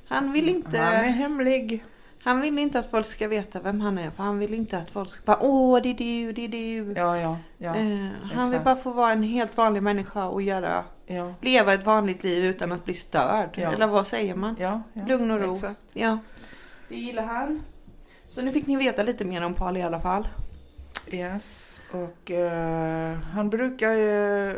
han 0.08 0.32
vill 0.32 0.48
inte... 0.48 0.78
han 0.78 0.94
är 0.94 1.02
hemlig. 1.08 1.84
Han 2.22 2.40
vill 2.40 2.58
inte 2.58 2.78
att 2.78 2.90
folk 2.90 3.06
ska 3.06 3.28
veta 3.28 3.60
vem 3.60 3.80
han 3.80 3.98
är 3.98 4.10
för 4.10 4.22
han 4.22 4.38
vill 4.38 4.54
inte 4.54 4.78
att 4.78 4.90
folk 4.90 5.10
ska 5.10 5.20
bara 5.24 5.38
åh 5.40 5.82
det 5.82 5.88
är 5.88 5.94
du, 5.94 6.32
det 6.32 6.42
är 6.42 6.48
du. 6.48 6.92
Ja, 6.96 7.18
ja, 7.18 7.38
ja, 7.58 7.76
eh, 7.76 8.08
han 8.34 8.50
vill 8.50 8.60
bara 8.60 8.76
få 8.76 8.90
vara 8.90 9.12
en 9.12 9.22
helt 9.22 9.56
vanlig 9.56 9.82
människa 9.82 10.26
och 10.26 10.42
göra, 10.42 10.84
ja, 11.06 11.34
leva 11.40 11.74
ett 11.74 11.86
vanligt 11.86 12.22
liv 12.22 12.44
utan 12.44 12.72
att 12.72 12.84
bli 12.84 12.94
störd. 12.94 13.50
Ja. 13.54 13.72
Eller 13.72 13.86
vad 13.86 14.06
säger 14.06 14.34
man? 14.34 14.56
ja, 14.58 14.82
ja. 14.92 15.06
Lugn 15.06 15.30
och 15.30 15.40
ro. 15.40 15.52
Exakt. 15.52 15.80
Ja. 15.92 16.18
Det 16.88 16.96
gillar 16.96 17.24
han. 17.24 17.62
Så 18.28 18.42
nu 18.42 18.52
fick 18.52 18.66
ni 18.66 18.76
veta 18.76 19.02
lite 19.02 19.24
mer 19.24 19.44
om 19.44 19.54
Paul 19.54 19.76
i 19.76 19.82
alla 19.82 20.00
fall. 20.00 20.28
Yes, 21.10 21.82
och 21.90 22.30
eh, 22.30 23.16
han 23.32 23.50
brukar 23.50 23.92
eh, 23.92 24.54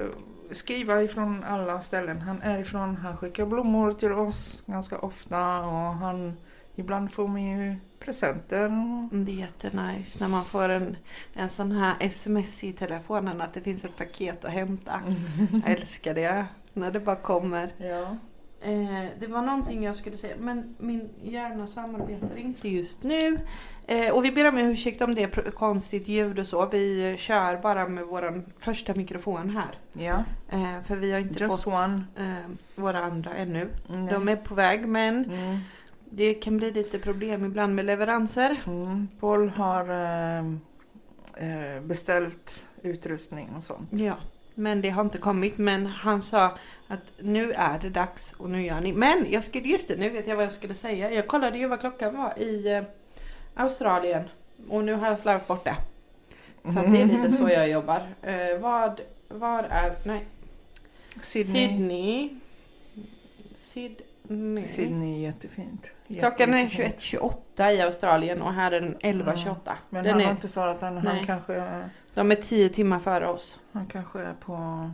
skriva 0.51 1.03
ifrån 1.03 1.44
alla 1.44 1.81
ställen 1.81 2.20
han 2.20 2.42
är 2.42 2.59
ifrån. 2.59 2.96
Han 2.96 3.16
skickar 3.16 3.46
blommor 3.46 3.92
till 3.92 4.12
oss 4.12 4.62
ganska 4.66 4.99
ofta 4.99 5.59
och 5.59 5.94
han, 5.94 6.37
ibland 6.81 7.12
får 7.12 7.29
man 7.29 7.43
ju 7.43 7.75
presenter. 8.05 8.66
Mm, 8.66 9.09
Det 9.25 9.33
är 9.33 9.37
jättenice 9.37 10.19
när 10.21 10.29
man 10.29 10.45
får 10.45 10.69
en, 10.69 10.97
en 11.35 11.49
sån 11.49 11.73
här 11.73 11.95
sms 12.01 12.64
i 12.64 12.73
telefonen 12.73 13.40
att 13.40 13.55
det 13.55 13.61
finns 13.61 13.85
ett 13.85 13.97
paket 13.97 14.45
att 14.45 14.51
hämta. 14.53 15.01
Jag 15.64 15.73
älskar 15.73 16.14
det. 16.14 16.47
När 16.73 16.90
det 16.90 17.01
bara 17.01 17.16
kommer. 17.16 17.73
Ja. 17.79 18.16
Eh, 18.62 19.05
det 19.21 19.27
var 19.27 19.43
någonting 19.43 19.85
jag 19.85 19.97
skulle 19.97 20.16
säga, 20.16 20.35
men 20.38 20.75
min 20.79 21.09
hjärna 21.23 21.66
samarbetar 21.66 22.37
inte 22.37 22.69
just 22.69 23.03
nu. 23.03 23.38
Eh, 23.87 24.11
och 24.12 24.25
vi 24.25 24.33
ber 24.33 24.49
om 24.49 24.59
ursäkt 24.59 25.03
om 25.03 25.14
det 25.14 25.23
är 25.23 25.51
konstigt 25.51 26.09
ljud 26.09 26.38
och 26.38 26.47
så. 26.47 26.66
Vi 26.66 27.16
kör 27.19 27.57
bara 27.57 27.88
med 27.88 28.05
vår 28.07 28.43
första 28.59 28.95
mikrofon 28.95 29.51
här. 29.51 29.79
Ja, 29.93 30.25
Eh, 30.53 30.83
för 30.87 30.97
vi 30.97 31.12
har 31.12 31.21
inte 31.21 31.45
just 31.45 31.62
fått 31.62 31.73
eh, 31.75 32.35
våra 32.75 32.99
andra 33.05 33.35
ännu. 33.35 33.69
Nej. 33.88 34.09
De 34.12 34.29
är 34.29 34.37
på 34.37 34.55
väg, 34.55 34.88
men 34.88 35.25
Mm. 35.25 35.59
Det 36.11 36.35
kan 36.35 36.57
bli 36.57 36.70
lite 36.70 36.99
problem 36.99 37.44
ibland 37.44 37.75
med 37.75 37.85
leveranser. 37.85 38.62
Mm. 38.66 39.09
Paul 39.20 39.49
har 39.49 39.90
eh, 39.90 40.38
eh, 41.37 41.83
beställt 41.83 42.66
utrustning 42.83 43.49
och 43.57 43.64
sånt. 43.64 43.88
Ja, 43.92 44.16
men 44.55 44.81
det 44.81 44.90
har 44.90 45.05
inte 45.05 45.18
kommit. 45.18 45.59
Men 45.59 45.87
han 45.87 46.23
sa 46.23 46.59
att 46.88 47.01
nu 47.18 47.53
är 47.53 47.79
det 47.79 47.90
dags 47.90 48.33
och 48.33 48.51
nu 48.51 48.64
gör 48.66 48.81
ni. 48.81 48.92
Men 48.92 49.27
jag 49.31 49.44
skulle, 49.44 49.68
just 49.68 49.88
det, 49.88 49.96
nu 49.96 50.11
vet 50.11 50.29
jag 50.29 50.37
vad 50.37 50.44
jag 50.44 50.53
skulle 50.53 50.75
säga. 50.75 51.12
Jag 51.12 51.27
kollade 51.27 51.59
ju 51.59 51.68
vad 51.68 51.81
klockan 51.81 52.16
var 52.16 52.38
i 52.38 52.73
eh, 52.73 52.83
Australien. 53.55 54.23
Och 54.68 54.85
nu 54.85 54.94
har 54.94 55.07
jag 55.07 55.18
slarvat 55.18 55.49
bort 55.49 55.64
det. 55.64 55.77
Så 56.62 56.90
det 56.90 57.03
är 57.03 57.05
lite 57.05 57.31
så 57.31 57.49
jag 57.49 57.68
jobbar. 57.68 58.09
Eh, 58.23 58.59
vad, 58.59 59.01
var 59.29 59.62
är, 59.62 59.94
nej, 60.05 60.27
Sydney. 61.23 61.68
Sydney. 63.59 64.10
Sydney. 64.31 64.64
Sydney 64.64 65.16
är 65.16 65.21
jättefint. 65.21 65.87
Klockan 66.19 66.55
är 66.55 66.59
Jättefint. 66.59 66.97
21.28 67.57 67.71
i 67.73 67.81
Australien 67.81 68.43
och 68.43 68.53
här 68.53 68.73
är 68.73 68.81
den 68.81 68.97
11.28. 68.97 69.73
Men 69.90 70.05
Den 70.05 70.12
han 70.12 70.21
är, 70.21 70.25
har 70.25 70.33
inte 70.33 70.49
svarat 70.49 70.83
än. 70.83 70.97
Han 70.97 71.05
Nej. 71.05 71.27
kanske, 71.27 71.85
De 72.14 72.31
är 72.31 72.35
10 72.35 72.69
timmar 72.69 72.99
före 72.99 73.29
oss. 73.29 73.59
han 73.73 73.87
kanske 73.87 74.21
är 74.21 74.35
på 74.35 74.90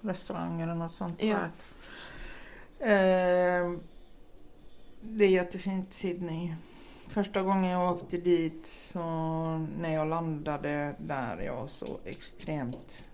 restaurang 0.00 0.60
eller 0.60 0.74
något 0.74 0.92
sånt. 0.92 1.22
Ja. 1.22 1.38
Eh, 2.86 3.72
det 5.00 5.24
är 5.24 5.28
jättefint 5.28 5.92
Sydney. 5.92 6.54
Första 7.08 7.42
gången 7.42 7.70
jag 7.70 7.92
åkte 7.92 8.16
dit 8.16 8.66
så 8.66 9.00
när 9.78 9.94
jag 9.94 10.08
landade 10.08 10.94
där 10.98 11.38
jag 11.38 11.56
var 11.56 11.66
så 11.66 11.98
extremt 12.04 13.04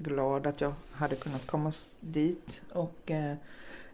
glad 0.00 0.46
att 0.46 0.60
jag 0.60 0.72
hade 0.92 1.16
kunnat 1.16 1.46
komma 1.46 1.72
dit. 2.00 2.60
Och 2.72 3.10
eh, 3.10 3.34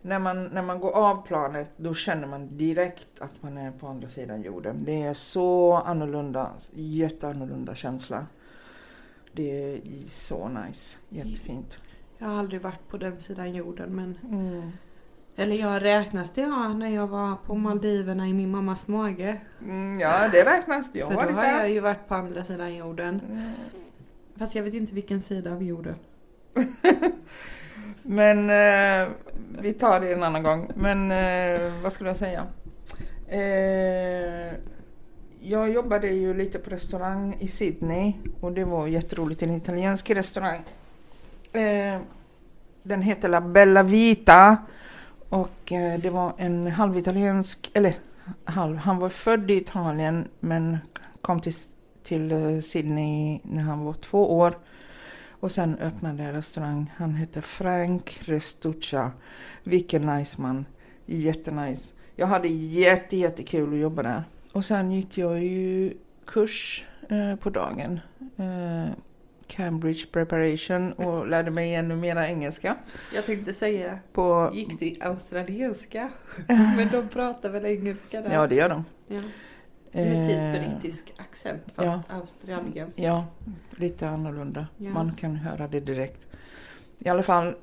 när, 0.02 0.18
man, 0.18 0.44
när 0.44 0.62
man 0.62 0.80
går 0.80 0.92
av 0.92 1.26
planet 1.26 1.70
då 1.76 1.94
känner 1.94 2.26
man 2.26 2.56
direkt 2.56 3.20
att 3.20 3.42
man 3.42 3.58
är 3.58 3.70
på 3.70 3.86
andra 3.86 4.08
sidan 4.08 4.42
jorden. 4.42 4.84
Det 4.84 5.02
är 5.02 5.14
så 5.14 5.74
annorlunda, 5.74 6.50
jätteannorlunda 6.74 7.74
känsla. 7.74 8.26
Det 9.32 9.74
är 9.74 9.80
så 10.08 10.48
nice, 10.48 10.98
jättefint. 11.08 11.78
Jag 12.18 12.26
har 12.26 12.38
aldrig 12.38 12.60
varit 12.60 12.88
på 12.88 12.96
den 12.96 13.20
sidan 13.20 13.54
jorden 13.54 13.96
men 13.96 14.18
Mm. 14.22 14.72
Eller 15.38 15.56
jag 15.56 15.82
räknas 15.82 16.30
det 16.30 16.40
ja, 16.40 16.68
när 16.68 16.88
jag 16.88 17.06
var 17.06 17.36
på 17.36 17.54
Maldiverna 17.54 18.28
i 18.28 18.32
min 18.32 18.50
mammas 18.50 18.88
mage. 18.88 19.40
Mm, 19.60 20.00
ja, 20.00 20.28
det 20.32 20.44
räknas. 20.44 20.90
Jag 20.92 21.12
För 21.12 21.26
då 21.26 21.32
har 21.32 21.44
jag 21.44 21.70
ju 21.70 21.80
varit 21.80 22.08
på 22.08 22.14
andra 22.14 22.44
sidan 22.44 22.74
jorden. 22.74 23.20
Mm. 23.30 23.52
Fast 24.38 24.54
jag 24.54 24.62
vet 24.62 24.74
inte 24.74 24.94
vilken 24.94 25.20
sida 25.20 25.54
vi 25.54 25.64
gjorde. 25.64 25.94
Men 28.02 28.50
eh, 28.50 29.08
vi 29.60 29.72
tar 29.72 30.00
det 30.00 30.12
en 30.12 30.22
annan 30.22 30.42
gång. 30.42 30.70
Men 30.74 31.10
eh, 31.10 31.82
vad 31.82 31.92
skulle 31.92 32.10
jag 32.10 32.16
säga? 32.16 32.46
Eh, 33.28 34.54
jag 35.40 35.70
jobbade 35.70 36.08
ju 36.08 36.34
lite 36.34 36.58
på 36.58 36.70
restaurang 36.70 37.36
i 37.40 37.48
Sydney 37.48 38.12
och 38.40 38.52
det 38.52 38.64
var 38.64 38.86
jätteroligt. 38.86 39.42
En 39.42 39.50
italiensk 39.50 40.10
restaurang. 40.10 40.60
Eh, 41.52 42.00
den 42.82 43.02
heter 43.02 43.28
La 43.28 43.40
Bella 43.40 43.82
Vita 43.82 44.56
och 45.28 45.72
eh, 45.72 45.98
det 46.00 46.10
var 46.10 46.32
en 46.36 46.66
halvitaliensk, 46.66 47.70
eller 47.74 47.94
halv, 48.44 48.76
han 48.76 48.98
var 48.98 49.08
född 49.08 49.50
i 49.50 49.56
Italien 49.56 50.28
men 50.40 50.78
kom 51.20 51.40
till, 51.40 51.52
till 52.06 52.32
eh, 52.32 52.60
Sydney 52.60 53.40
när 53.42 53.62
han 53.62 53.84
var 53.84 53.92
två 53.92 54.38
år. 54.38 54.58
Och 55.30 55.52
sen 55.52 55.78
öppnade 55.78 56.22
jag 56.22 56.34
restaurang. 56.34 56.92
Han 56.96 57.14
hette 57.14 57.42
Frank 57.42 58.18
Restuccia. 58.20 59.12
Vilken 59.62 60.02
nice 60.02 60.40
man. 60.40 60.66
Jättenice. 61.06 61.94
Jag 62.16 62.26
hade 62.26 62.48
jätte, 62.48 63.16
jättekul 63.16 63.72
att 63.72 63.80
jobba 63.80 64.02
där. 64.02 64.24
Och 64.52 64.64
sen 64.64 64.92
gick 64.92 65.18
jag 65.18 65.42
ju 65.42 65.94
kurs 66.26 66.84
eh, 67.08 67.36
på 67.36 67.50
dagen. 67.50 68.00
Eh, 68.36 68.92
Cambridge 69.46 70.06
preparation 70.12 70.92
och 70.92 71.28
lärde 71.28 71.50
mig 71.50 71.74
ännu 71.74 71.96
mera 71.96 72.28
engelska. 72.28 72.76
Jag 73.14 73.26
tänkte 73.26 73.52
säga, 73.52 73.98
På, 74.12 74.50
gick 74.54 74.78
du 74.78 74.86
i 74.86 74.98
australienska? 75.00 76.10
Men 76.46 76.88
de 76.92 77.08
pratar 77.08 77.50
väl 77.50 77.66
engelska 77.66 78.20
där? 78.20 78.32
ja, 78.32 78.46
det 78.46 78.54
gör 78.54 78.68
de. 78.68 78.84
Ja. 79.08 79.20
Med 80.04 80.28
typ 80.28 80.38
Eh, 80.38 80.52
brittisk 80.52 81.12
accent 81.16 81.62
fast 81.74 82.10
australiensk. 82.10 82.98
Ja, 82.98 83.24
lite 83.70 84.08
annorlunda. 84.08 84.66
Ja. 84.76 84.90
Man 84.90 85.12
kan 85.12 85.36
höra 85.36 85.68
det 85.68 85.80
direkt. 85.80 86.26
I 86.98 87.08
alla 87.08 87.22
fall, 87.22 87.54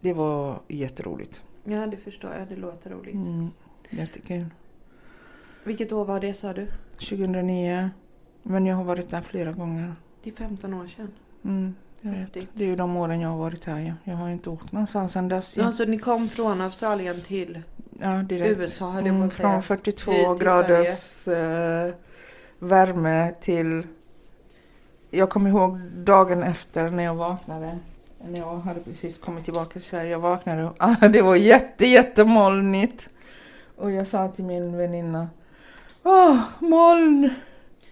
det 0.00 0.12
var 0.12 0.60
jätteroligt. 0.68 1.42
Ja, 1.64 1.86
det 1.86 1.96
förstår 1.96 2.34
jag. 2.34 2.48
Det 2.48 2.56
låter 2.56 2.90
roligt. 2.90 3.14
Mm, 3.14 3.50
jättekul. 3.90 4.46
Vilket 5.64 5.92
år 5.92 6.04
var 6.04 6.20
det 6.20 6.34
sa 6.34 6.52
du? 6.52 6.66
2009. 6.92 7.90
Men 8.42 8.66
jag 8.66 8.76
har 8.76 8.84
varit 8.84 9.10
där 9.10 9.20
flera 9.20 9.52
gånger. 9.52 9.92
Det 10.22 10.30
är 10.30 10.34
15 10.34 10.74
år 10.74 10.86
sedan. 10.86 11.10
Mm, 11.44 11.74
jag 12.00 12.10
vet. 12.12 12.32
Det 12.32 12.64
är 12.64 12.68
ju 12.68 12.76
de 12.76 12.96
åren 12.96 13.20
jag 13.20 13.28
har 13.28 13.38
varit 13.38 13.64
här. 13.64 13.78
Ja. 13.80 13.94
Jag 14.04 14.16
har 14.16 14.28
inte 14.28 14.50
åkt 14.50 14.72
någonstans 14.72 15.12
sedan 15.12 15.28
dess. 15.28 15.56
Ja. 15.56 15.64
Ja. 15.64 15.72
så 15.72 15.84
ni 15.84 15.98
kom 15.98 16.28
från 16.28 16.60
Australien 16.60 17.20
till... 17.20 17.62
Ja, 18.00 18.08
direkt. 18.22 18.58
USA 18.58 18.94
jag 18.94 19.06
Mm, 19.06 19.30
säga. 19.30 19.50
från 19.50 19.62
42 19.62 20.10
Hit 20.12 20.36
till 20.38 20.46
graders 20.46 21.28
eh, 21.28 21.94
värme 22.58 23.34
till... 23.40 23.86
Jag 25.10 25.30
kommer 25.30 25.50
ihåg 25.50 25.78
dagen 25.80 26.42
efter 26.42 26.90
när 26.90 27.04
jag 27.04 27.14
vaknade. 27.14 27.78
När 28.24 28.38
jag 28.38 28.56
hade 28.56 28.80
precis 28.80 29.18
kommit 29.18 29.44
tillbaka 29.44 29.72
till 29.72 29.82
Sverige. 29.82 30.10
Jag 30.10 30.18
vaknade 30.18 30.64
och 30.64 30.74
ah, 30.78 31.08
det 31.12 31.22
var 31.22 31.36
jätte, 31.36 31.86
jättemolnigt. 31.86 33.08
Och 33.76 33.90
jag 33.90 34.06
sa 34.06 34.28
till 34.28 34.44
min 34.44 34.76
väninna. 34.76 35.28
Åh, 36.02 36.38
moln! 36.58 37.30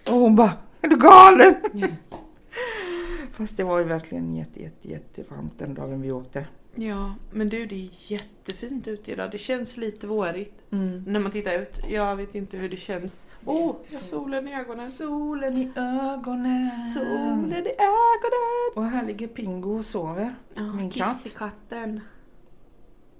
Och 0.07 0.13
hon 0.13 0.35
bara, 0.35 0.51
är 0.81 0.87
du 0.87 0.97
galen? 0.97 1.55
Ja. 1.73 1.87
Fast 3.33 3.57
det 3.57 3.63
var 3.63 3.77
ju 3.79 3.83
verkligen 3.83 4.35
jätte, 4.35 4.63
jätte, 4.63 4.89
jättevarmt 4.89 5.59
den 5.59 5.73
dagen 5.73 6.01
vi 6.01 6.11
åkte. 6.11 6.45
Ja, 6.79 7.15
men 7.31 7.49
du 7.49 7.65
det 7.65 7.75
är 7.75 7.89
jättefint 8.07 8.87
ute 8.87 9.11
idag. 9.11 9.31
Det 9.31 9.37
känns 9.37 9.77
lite 9.77 10.07
vårigt 10.07 10.53
Mm. 10.71 11.03
när 11.07 11.19
man 11.19 11.31
tittar 11.31 11.53
ut. 11.53 11.79
Jag 11.89 12.15
vet 12.15 12.35
inte 12.35 12.57
hur 12.57 12.69
det 12.69 12.77
känns. 12.77 13.15
Åh, 13.45 13.71
oh, 13.71 13.75
jag 13.89 14.01
solen 14.01 14.47
i 14.47 14.53
ögonen. 14.55 14.87
Solen 14.87 15.57
i 15.57 15.71
ögonen. 15.75 16.65
Solen 16.93 17.53
i 17.67 17.71
ögonen. 17.79 18.71
Och 18.75 18.83
här 18.85 19.05
ligger 19.05 19.27
Pingo 19.27 19.77
och 19.77 19.85
sover. 19.85 20.35
Ja, 20.53 20.61
Min 20.73 20.89
katt. 20.89 21.23
Kissekatten. 21.23 22.01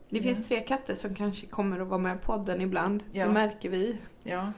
Det 0.09 0.21
finns 0.21 0.47
tre 0.47 0.59
katter 0.59 0.95
som 0.95 1.15
kanske 1.15 1.45
kommer 1.45 1.79
att 1.79 1.87
vara 1.87 1.97
med 1.99 2.21
på 2.21 2.31
podden 2.37 2.61
ibland. 2.61 3.03
Ja. 3.11 3.25
Det 3.25 3.31
märker 3.31 3.69
vi. 3.69 3.97
Ja. 4.23 4.51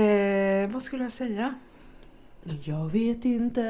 Eh, 0.00 0.70
vad 0.70 0.82
skulle 0.82 1.02
jag 1.02 1.12
säga? 1.12 1.54
Jag 2.42 2.88
vet 2.92 3.24
inte. 3.24 3.60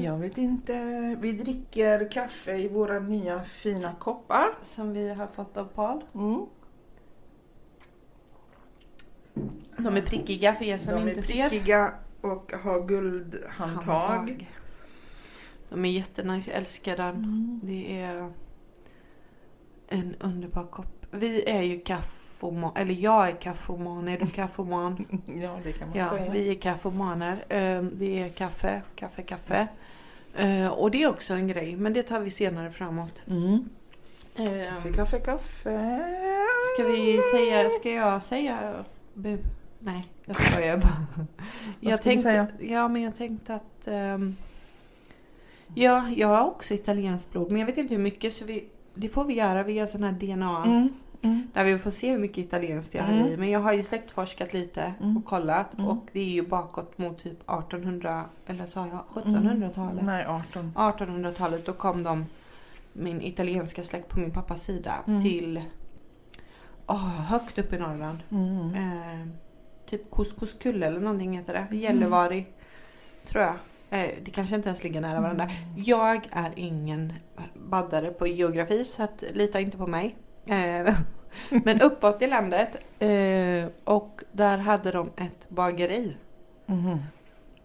Jag 0.00 0.18
vet 0.18 0.38
inte. 0.38 0.74
Vi 1.20 1.32
dricker 1.32 2.10
kaffe 2.10 2.56
i 2.56 2.68
våra 2.68 2.98
nya 2.98 3.42
fina 3.44 3.92
koppar. 3.98 4.46
Som 4.62 4.92
vi 4.92 5.08
har 5.08 5.26
fått 5.26 5.56
av 5.56 5.64
Paul. 5.64 6.04
Mm. 6.14 6.46
De 9.78 9.96
är 9.96 10.02
prickiga 10.02 10.54
för 10.54 10.64
er 10.64 10.78
som 10.78 10.94
De 10.94 11.02
är 11.02 11.08
inte 11.08 11.22
ser. 11.22 11.48
prickiga 11.48 11.92
och 12.20 12.52
har 12.62 12.86
guldhandtag. 12.86 14.50
De 15.68 15.84
är 15.84 15.90
jättenice, 15.90 16.50
jag 16.50 16.58
älskar 16.58 16.96
den. 16.96 17.14
Mm. 17.16 17.60
Det 17.62 18.00
är 18.00 18.32
en 19.88 20.14
underbar 20.20 20.66
kopp. 20.66 21.06
Vi 21.10 21.48
är 21.48 21.62
ju 21.62 21.80
kaffoman, 22.38 22.72
eller 22.76 22.94
jag 22.94 23.28
är 23.28 23.32
kaffoman, 23.32 24.08
är 24.08 24.18
du 24.18 24.26
kaffoman? 24.34 25.06
Ja, 25.26 25.58
det 25.64 25.72
kan 25.72 25.88
man 25.88 25.98
Ja, 25.98 26.08
säga. 26.08 26.32
vi 26.32 26.50
är 26.50 26.54
kaffomaner. 26.54 27.32
Eh, 27.48 27.82
Det 27.82 28.22
är 28.22 28.28
kaffe, 28.28 28.82
kaffe, 28.96 29.22
kaffe. 29.22 29.68
Eh, 30.34 30.68
Och 30.68 30.90
det 30.90 31.02
är 31.02 31.08
också 31.08 31.34
en 31.34 31.48
grej, 31.48 31.76
men 31.76 31.92
det 31.92 32.02
tar 32.02 32.20
vi 32.20 32.30
senare 32.30 32.70
framåt. 32.70 33.22
Mm. 33.26 33.68
Eh, 34.36 34.44
Kaffe, 34.74 34.92
kaffe, 34.92 35.18
kaffe. 35.20 36.00
Ska 36.74 36.88
vi 36.88 37.20
säga, 37.34 37.70
ska 37.70 37.90
jag 37.90 38.22
säga 38.22 38.84
bu? 39.14 39.38
Nej, 39.78 40.06
jag 40.24 40.36
skojar 40.52 40.76
bara. 40.76 41.26
Jag 41.80 41.98
ska 41.98 42.10
vi 42.10 42.16
tänkte, 42.16 42.22
säga? 42.22 42.46
Ja, 42.74 42.88
men 42.88 43.02
jag 43.02 43.16
tänkte 43.16 43.54
att... 43.54 43.86
ehm, 43.88 44.36
ja, 45.74 46.08
jag 46.16 46.28
har 46.28 46.46
också 46.46 46.74
italienskt 46.74 47.32
blod, 47.32 47.50
men 47.50 47.60
jag 47.60 47.66
vet 47.66 47.78
inte 47.78 47.94
hur 47.94 48.02
mycket 48.02 48.32
så 48.32 48.44
vi... 48.44 48.64
Det 48.94 49.08
får 49.08 49.24
vi 49.24 49.34
göra 49.34 49.62
via 49.62 49.86
sån 49.86 50.02
här 50.02 50.12
DNA. 50.12 50.64
Mm. 50.64 50.88
Mm. 51.22 51.48
Där 51.54 51.64
vi 51.64 51.78
får 51.78 51.90
se 51.90 52.10
hur 52.10 52.18
mycket 52.18 52.38
italienskt 52.38 52.94
jag 52.94 53.02
har 53.04 53.12
Mm. 53.12 53.26
i. 53.26 53.36
Men 53.36 53.50
jag 53.50 53.60
har 53.60 53.72
ju 53.72 53.82
släktforskat 53.82 54.52
lite 54.54 54.92
Mm. 55.00 55.16
och 55.16 55.24
kollat. 55.24 55.74
Mm. 55.74 55.86
Och 55.90 56.06
det 56.12 56.20
är 56.20 56.24
ju 56.24 56.42
bakåt 56.46 56.98
mot 56.98 57.22
typ 57.22 57.38
1800, 57.50 58.24
eller 58.46 58.66
sa 58.66 58.86
jag 58.86 59.04
1700-talet? 59.24 60.04
Nej, 60.04 60.26
18. 60.26 60.72
1800-talet, 60.76 61.66
då 61.66 61.72
kom 61.72 62.02
de, 62.02 62.26
min 62.92 63.22
italienska 63.22 63.82
släkt 63.82 64.08
på 64.08 64.20
min 64.20 64.30
pappas 64.30 64.62
sida, 64.64 64.94
Mm. 65.06 65.22
till 65.22 65.62
åh, 66.86 67.08
högt 67.08 67.58
upp 67.58 67.72
i 67.72 67.78
Norrland. 67.78 68.18
Mm. 68.30 68.74
Eh, 68.74 69.28
typ 69.86 70.10
Couscouskulle 70.10 70.86
eller 70.86 71.00
någonting 71.00 71.38
heter 71.38 71.52
det. 71.52 71.58
Mm. 71.70 71.78
Gällivaari, 71.82 72.46
tror 73.26 73.42
jag. 73.44 73.54
Eh, 73.90 74.10
det 74.24 74.30
kanske 74.30 74.54
inte 74.54 74.68
ens 74.68 74.84
ligger 74.84 75.00
nära 75.00 75.20
varandra. 75.20 75.44
Mm. 75.44 75.56
Jag 75.84 76.28
är 76.30 76.52
ingen 76.56 77.12
baddare 77.54 78.10
på 78.10 78.26
geografi 78.26 78.84
så 78.84 79.02
att, 79.02 79.24
lita 79.34 79.60
inte 79.60 79.76
på 79.76 79.86
mig. 79.86 80.16
Eh, 80.48 80.94
men 81.64 81.80
uppåt 81.80 82.22
i 82.22 82.26
landet 82.26 82.76
eh, 82.98 83.70
och 83.84 84.20
där 84.32 84.58
hade 84.58 84.90
de 84.90 85.10
ett 85.16 85.48
bageri. 85.48 86.16
Mhm. 86.66 86.98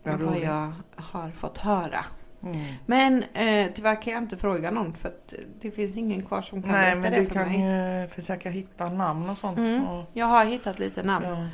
Vad 0.03 0.19
Vad 0.21 0.37
jag 0.39 0.73
har 0.95 1.29
fått 1.31 1.57
höra. 1.57 2.05
Mm. 2.43 2.57
Men 2.85 3.23
eh, 3.33 3.71
tyvärr 3.75 4.01
kan 4.01 4.13
jag 4.13 4.21
inte 4.21 4.37
fråga 4.37 4.71
någon 4.71 4.93
för 4.93 5.07
att 5.09 5.33
det 5.61 5.71
finns 5.71 5.97
ingen 5.97 6.25
kvar 6.25 6.41
som 6.41 6.61
kan 6.63 6.71
Nej, 6.71 6.81
berätta 6.95 6.99
men 7.01 7.11
det 7.11 7.19
du 7.19 7.25
för 7.25 7.33
kan 7.33 7.47
mig. 7.47 8.01
ju 8.01 8.07
försöka 8.07 8.49
hitta 8.49 8.89
namn 8.89 9.29
och 9.29 9.37
sånt. 9.37 9.57
Mm. 9.57 9.87
Och, 9.87 10.05
Jag 10.13 10.25
har 10.25 10.45
hittat 10.45 10.79
lite 10.79 11.03
namn. 11.03 11.25
ja. 11.25 11.47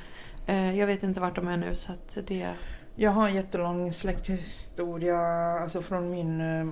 Eh, 0.54 0.78
jag 0.78 0.88
vet 0.88 1.04
inte 1.04 1.20
vart 1.22 1.36
de 1.36 1.48
är 1.48 1.58
nu 1.58 1.76
så 1.76 1.92
att 1.92 2.18
det... 2.28 2.50
Jag 2.96 3.12
har 3.12 3.28
en 3.28 3.36
jättelång 3.36 3.94
släkthistoria 3.94 5.18
alltså 5.62 5.82
från 5.82 6.10
min 6.12 6.42
eh, 6.42 6.68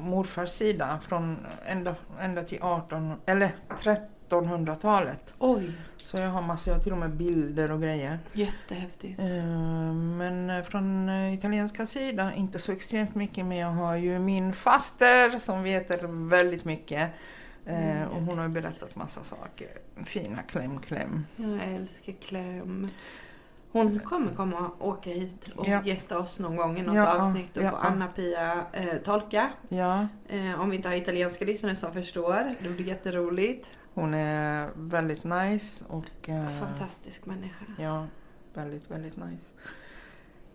morfars 0.00 0.50
sida. 0.50 0.98
Från 1.02 1.38
ända, 1.66 1.94
ända 2.20 2.42
till 2.42 2.58
18, 2.62 3.14
eller 3.26 3.54
1300-talet. 3.68 5.34
Oj! 5.38 5.72
Så 5.96 6.16
jag 6.16 6.28
har 6.30 6.42
massor, 6.42 6.70
jag 6.70 6.78
har 6.78 6.82
till 6.82 6.92
och 6.92 6.98
med 6.98 7.10
bilder 7.10 7.72
och 7.72 7.82
grejer. 7.82 8.18
Jättehäftigt. 8.32 9.20
Eh, 9.20 9.44
Men 9.94 10.50
eh, 10.50 10.62
från 10.62 11.08
eh, 11.08 11.34
italienska 11.34 11.86
sidan 11.86 12.32
inte 12.32 12.58
så 12.58 12.72
extremt 12.72 13.14
mycket. 13.14 13.44
Men 13.46 13.56
jag 13.56 13.68
har 13.68 13.96
ju 13.96 14.18
min 14.18 14.52
faster 14.52 15.38
som 15.38 15.62
vet 15.62 16.02
väldigt 16.02 16.64
mycket. 16.64 17.10
Mm. 17.66 18.08
Och 18.08 18.22
hon 18.22 18.38
har 18.38 18.44
ju 18.44 18.50
berättat 18.50 18.96
massa 18.96 19.24
saker. 19.24 19.68
Fina 20.04 20.42
kläm, 20.42 20.80
kläm. 20.80 21.26
Jag 21.36 21.74
älskar 21.74 22.12
kläm. 22.12 22.88
Hon 23.72 23.98
kommer 23.98 24.34
komma 24.34 24.70
och 24.78 24.88
åka 24.88 25.10
hit 25.10 25.50
och 25.56 25.68
Ja. 25.68 25.82
gästa 25.84 26.18
oss 26.18 26.38
någon 26.38 26.56
gång 26.56 26.78
i 26.78 26.82
något 26.82 26.96
Ja, 26.96 27.16
avsnitt. 27.18 27.54
Då 27.54 27.60
ja, 27.60 27.66
ja. 27.66 27.78
Anna-Pia 27.78 28.64
eh, 28.72 28.96
tolka. 29.04 29.50
Ja, 29.68 30.08
Eh, 30.28 30.60
om 30.60 30.70
vi 30.70 30.76
inte 30.76 30.88
har 30.88 30.96
italienska 30.96 31.44
lyssnare 31.44 31.76
som 31.76 31.92
förstår. 31.92 32.54
Det 32.62 32.68
blir 32.68 32.86
jätteroligt. 32.86 33.74
hon 33.94 34.14
är 34.14 34.70
väldigt 34.74 35.24
nice 35.24 35.84
och... 35.88 36.28
eh, 36.28 36.48
Fantastisk 36.48 37.26
människa. 37.26 37.64
Ja, 37.78 38.06
väldigt, 38.54 38.90
väldigt 38.90 39.16
nice. 39.16 39.46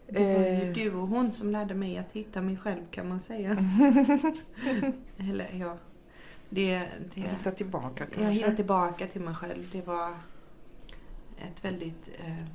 Det 0.09 0.19
var 0.33 0.43
ju 0.43 0.67
Eh. 0.69 0.73
du 0.73 0.93
och 0.95 1.07
hon 1.07 1.31
som 1.31 1.51
lärde 1.51 1.73
mig 1.73 1.97
att 1.97 2.11
hitta 2.11 2.41
mig 2.41 2.57
själv 2.57 2.81
kan 2.91 3.09
man 3.09 3.19
säga. 3.19 3.51
Eller 5.17 5.49
ja. 5.59 5.77
Det, 6.49 6.77
det, 7.15 7.21
Hitta 7.21 7.51
tillbaka 7.51 8.05
kanske. 8.05 8.21
jag 8.23 8.31
hittade 8.31 8.55
tillbaka 8.55 9.07
till 9.07 9.21
mig 9.21 9.35
själv. 9.35 9.69
Det 9.71 9.87
var 9.87 10.09
ett 11.47 11.65
väldigt 11.65 12.09
eh, 12.25 12.45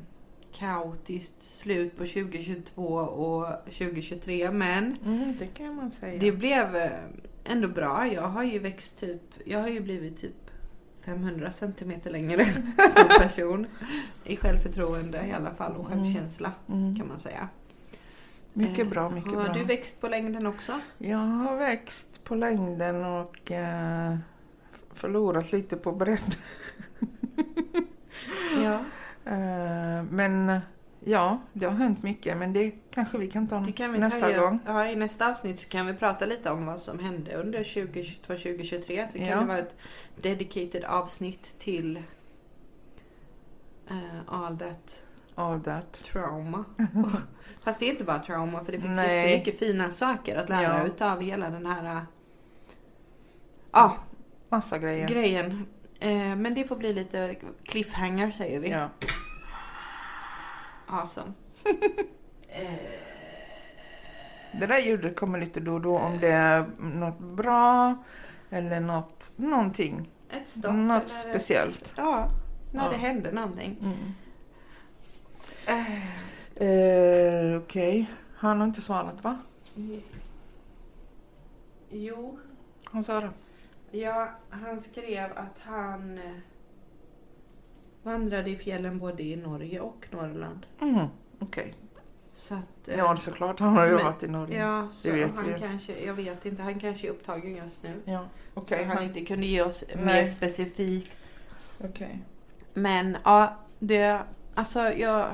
kaotiskt 0.52 1.42
slut 1.42 1.92
på 1.96 2.04
2022 2.06 2.84
och 2.96 3.46
2023. 3.64 4.50
Men 4.50 4.96
Mm, 5.04 5.36
det 5.38 5.46
kan 5.46 5.74
man 5.76 5.90
säga. 5.90 6.20
det 6.20 6.32
blev 6.32 6.76
eh, 6.76 6.90
ändå 7.44 7.68
bra. 7.68 8.06
Jag 8.06 8.22
har 8.28 8.42
ju 8.44 8.58
växt 8.58 9.00
typ, 9.00 9.22
jag 9.44 9.60
har 9.60 9.68
ju 9.68 9.80
blivit 9.80 10.18
typ 10.20 10.34
500 11.04 11.50
centimeter 11.50 12.10
längre 12.10 12.44
som 12.94 13.08
person. 13.18 13.66
I 14.24 14.36
självförtroende 14.36 15.26
i 15.26 15.32
alla 15.32 15.54
fall 15.54 15.72
och 15.76 15.92
Mm. 15.92 16.04
självkänsla 16.04 16.52
Mm. 16.68 16.96
kan 16.96 17.08
man 17.08 17.18
säga. 17.18 17.48
Mycket 18.52 18.78
Eh, 18.78 18.88
bra, 18.90 19.10
mycket 19.10 19.32
har 19.32 19.44
bra. 19.44 19.52
du 19.54 19.64
växt 19.64 20.00
på 20.00 20.08
längden 20.08 20.46
också? 20.46 20.80
Jag 20.98 21.18
har 21.18 21.56
växt 21.56 22.24
på 22.24 22.34
längden 22.34 23.04
och 23.04 23.50
eh, 23.52 24.16
förlorat 24.94 25.52
lite 25.52 25.76
på 25.76 25.92
bredd. 25.92 26.34
Ja. 28.64 28.84
Eh, 29.24 29.81
men 30.10 30.60
ja, 31.04 31.40
det 31.52 31.66
har 31.66 31.72
hänt 31.72 32.02
mycket. 32.02 32.36
Men 32.36 32.52
det 32.52 32.70
kanske 32.94 33.18
vi 33.18 33.26
kan 33.30 33.46
ta 33.46 33.60
Det 33.60 33.72
kan 33.72 33.92
vi 33.92 33.98
nästa 33.98 34.32
ta 34.32 34.40
gång. 34.40 34.58
Ja, 34.66 34.86
I 34.90 34.96
nästa 34.96 35.30
avsnitt 35.30 35.60
så 35.60 35.68
kan 35.68 35.86
vi 35.86 35.94
prata 35.94 36.26
lite 36.26 36.50
om 36.50 36.66
vad 36.66 36.80
som 36.80 36.98
hände 36.98 37.34
under 37.34 37.62
2022-2023. 37.62 39.08
Så 39.12 39.18
kan 39.18 39.26
Ja. 39.26 39.40
det 39.40 39.46
vara 39.46 39.58
ett 39.58 39.74
dedicated 40.22 40.84
avsnitt 40.84 41.56
till 41.58 41.96
eh, 43.90 43.94
all 44.26 44.58
that 44.58 45.04
All 45.34 45.60
that. 45.62 45.92
trauma. 45.92 46.64
Fast 47.64 47.78
det 47.78 47.86
är 47.86 47.90
inte 47.90 48.04
bara 48.04 48.18
trauma 48.18 48.64
för 48.64 48.72
det 48.72 48.80
finns 48.80 48.96
Nej. 48.96 49.16
jättemycket 49.30 49.58
fina 49.58 49.90
saker 49.90 50.36
att 50.38 50.48
lära 50.48 50.78
Ja. 50.78 50.86
utav 50.86 51.20
hela 51.20 51.50
den 51.50 51.66
här 51.66 51.96
eh, 51.96 52.02
ja, 53.72 53.96
Massa 54.48 54.78
grejer. 54.78 55.08
grejen. 55.08 55.66
Eh, 56.00 56.36
men 56.36 56.54
det 56.54 56.64
får 56.64 56.76
bli 56.76 56.92
lite 56.92 57.36
cliffhanger 57.64 58.30
säger 58.30 58.60
vi. 58.60 58.68
Ja. 58.70 58.88
Awesome. 60.92 61.32
eh, 62.48 62.70
Det 64.60 64.66
där 64.66 64.78
ljudet 64.78 65.16
kommer 65.16 65.40
lite 65.40 65.60
då 65.60 65.74
och 65.74 65.80
då 65.80 65.98
om 65.98 66.18
det 66.18 66.28
är 66.28 66.64
något 66.78 67.18
bra 67.18 67.94
eller 68.50 68.80
något, 68.80 69.32
någonting. 69.36 70.10
ett 70.30 70.48
stopp. 70.48 70.72
Något 70.74 70.84
eller 70.84 70.96
ett- 71.02 71.08
speciellt. 71.08 71.92
Ja, 71.96 72.28
när 72.72 72.84
Ja. 72.84 72.90
det 72.90 72.96
hände 72.96 73.32
någonting. 73.32 73.76
Mm. 73.80 74.12
Eh, 76.56 77.56
Okej. 77.62 78.10
Han 78.36 78.60
har 78.60 78.66
inte 78.66 78.82
svarat 78.82 79.24
va? 79.24 79.38
Jo. 81.90 82.38
Han 82.84 83.04
svarade. 83.04 83.30
Ja, 83.90 84.28
han 84.50 84.80
skrev 84.80 85.30
att 85.38 85.58
han 85.62 86.18
eh, 86.18 86.30
vandrade 88.02 88.50
i 88.50 88.56
fjällen 88.56 88.98
både 88.98 89.22
i 89.22 89.36
Norge 89.36 89.80
och 89.80 90.06
Norrland. 90.10 90.66
Mm, 90.80 91.06
Okej. 91.38 91.74
Så 92.32 92.54
att, 92.54 92.88
eh, 92.88 92.96
Ja, 92.98 93.16
såklart. 93.16 93.60
Han 93.60 93.76
har 93.76 93.86
ju 93.86 93.94
men- 93.94 94.04
varit 94.04 94.22
i 94.22 94.28
Norge. 94.28 94.58
ja, 94.58 94.88
så 94.90 95.12
vet 95.12 95.36
han 95.36 95.46
vi. 95.46 95.58
kanske, 95.60 96.04
jag 96.04 96.14
vet 96.14 96.46
inte, 96.46 96.62
han 96.62 96.78
kanske 96.80 97.06
är 97.06 97.10
upptagen 97.10 97.56
just 97.56 97.82
nu. 97.82 98.02
Ja, 98.04 98.24
Så 98.54 98.60
okej. 98.60 98.84
han 98.84 98.96
han- 98.96 99.04
inte 99.06 99.24
kunde 99.24 99.46
ge 99.46 99.62
oss 99.62 99.84
mer 99.96 100.04
Nej. 100.04 100.24
specifikt. 100.30 101.18
okej. 101.84 102.18
Men 102.74 103.16
ja, 103.24 103.56
det, 103.78 104.18
alltså 104.54 104.80
jag, 104.80 105.26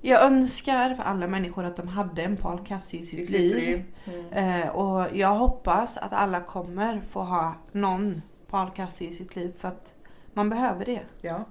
jag 0.00 0.22
önskar 0.22 0.94
för 0.94 1.02
alla 1.02 1.26
människor 1.28 1.64
att 1.64 1.76
de 1.76 1.88
hade 1.88 2.22
en 2.22 2.36
Paul 2.36 2.66
Cassie 2.66 3.00
i 3.00 3.02
sitt, 3.02 3.20
I 3.20 3.26
sitt 3.26 3.40
liv. 3.40 3.54
liv. 3.56 3.84
Mm. 4.32 4.62
Eh, 4.62 4.68
och 4.68 5.16
jag 5.16 5.34
hoppas 5.34 5.96
att 5.96 6.12
alla 6.12 6.40
kommer 6.40 7.00
få 7.00 7.20
ha 7.22 7.54
någon 7.72 8.22
Paul 8.50 8.70
Cassie 8.70 9.08
i 9.08 9.12
sitt 9.12 9.36
liv 9.36 9.52
för 9.58 9.68
att 9.68 9.93
man 10.34 10.50
behöver 10.50 10.84
det. 10.84 11.02
Ja. 11.20 11.44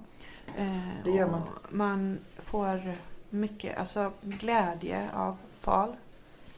Eh, 0.58 1.04
Det 1.04 1.12
gör 1.12 1.26
och 1.26 1.32
man. 1.32 1.42
Man 1.70 2.20
får 2.38 2.96
mycket 3.30 3.78
alltså, 3.78 4.12
glädje 4.22 5.10
av 5.14 5.38
Paul. 5.62 5.96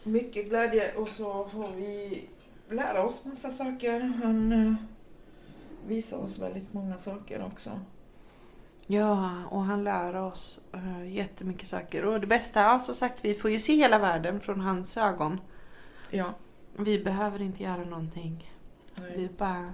Mycket 0.04 0.50
glädje 0.50 0.96
och 0.96 1.10
så 1.10 1.48
får 1.48 1.72
vi 1.76 2.24
lära 2.70 3.04
oss 3.04 3.26
massa 3.26 3.50
saker. 3.50 4.00
Han 4.24 4.52
eh, 4.52 4.74
visar 5.88 6.18
oss 6.18 6.40
väldigt 6.40 6.74
många 6.74 6.98
saker 6.98 7.44
också. 7.46 7.80
Ja, 8.88 9.44
och 9.50 9.62
han 9.62 9.84
lär 9.84 10.16
oss 10.16 10.60
uh, 10.76 11.14
jättemycket 11.14 11.68
saker. 11.68 12.06
Och 12.06 12.22
det 12.22 12.28
bästa, 12.28 12.62
ja, 12.62 12.80
som 12.80 12.96
sagt, 12.96 13.26
vi 13.26 13.34
får 13.34 13.52
ju 13.52 13.60
se 13.60 13.76
hela 13.76 14.00
världen 14.00 14.40
från 14.40 14.62
hans 14.62 14.98
ögon. 14.98 15.42
Ja. 16.10 16.34
Vi 16.78 17.04
behöver 17.04 17.42
inte 17.42 17.64
göra 17.64 17.84
någonting. 17.84 18.55
Vi 18.96 19.18
Nej. 19.18 19.30
bara 19.38 19.74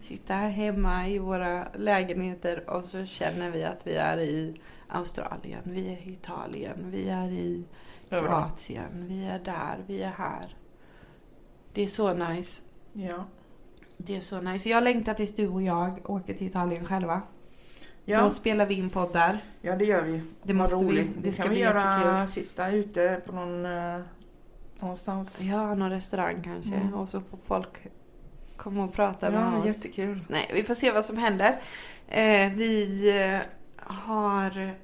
sitter 0.00 0.34
här 0.34 0.48
hemma 0.48 1.08
i 1.08 1.18
våra 1.18 1.66
lägenheter 1.74 2.70
och 2.70 2.84
så 2.84 3.04
känner 3.06 3.50
vi 3.50 3.64
att 3.64 3.86
vi 3.86 3.94
är 3.94 4.18
i 4.20 4.60
Australien, 4.88 5.60
vi 5.64 5.88
är 5.88 6.08
i 6.08 6.12
Italien, 6.12 6.90
vi 6.90 7.08
är 7.08 7.30
i. 7.30 7.64
Kroatien, 8.08 9.06
vi 9.08 9.24
är 9.24 9.38
där, 9.38 9.78
vi 9.86 10.02
är 10.02 10.10
här. 10.10 10.56
Det 11.72 11.82
är 11.82 11.86
så 11.86 12.14
nice. 12.14 12.62
Ja. 12.92 13.24
Det 13.96 14.16
är 14.16 14.20
så 14.20 14.40
nice. 14.40 14.68
Jag 14.68 14.82
längtar 14.84 15.14
tills 15.14 15.34
du 15.34 15.48
och 15.48 15.62
jag 15.62 16.10
åker 16.10 16.34
till 16.34 16.46
Italien 16.46 16.84
själva. 16.84 17.22
Då 18.04 18.12
Ja. 18.12 18.30
spelar 18.30 18.66
vi 18.66 18.74
in 18.74 18.90
poddar. 18.90 19.38
ja, 19.60 19.76
det 19.76 19.84
gör 19.84 20.02
vi. 20.02 20.22
Det 20.42 20.54
måste 20.54 20.76
vi. 20.76 20.82
roligt. 20.84 21.14
Det 21.14 21.20
Det 21.22 21.32
ska 21.32 21.42
kan 21.42 21.52
vi 21.52 21.58
göra. 21.60 21.98
jättekul. 21.98 22.28
Sitta 22.28 22.70
ute 22.70 23.20
på 23.26 23.32
någon 23.32 23.66
eh, 23.66 24.00
någonstans. 24.80 25.42
Ja, 25.42 25.74
någon 25.74 25.90
restaurang 25.90 26.42
kanske. 26.44 26.74
Mm. 26.74 26.94
Och 26.94 27.08
så 27.08 27.20
får 27.20 27.38
folk 27.46 27.68
komma 28.62 28.84
och 28.84 28.92
prata 28.92 29.30
med 29.30 29.40
Ja, 29.40 29.58
oss. 29.58 29.66
jättekul. 29.66 30.24
Nej, 30.28 30.50
vi 30.54 30.62
får 30.62 30.74
se 30.74 30.92
vad 30.92 31.04
som 31.04 31.16
händer. 31.18 31.62
Eh, 32.08 32.52
vi 32.52 33.08
eh, 33.32 33.40
har... 33.76 34.74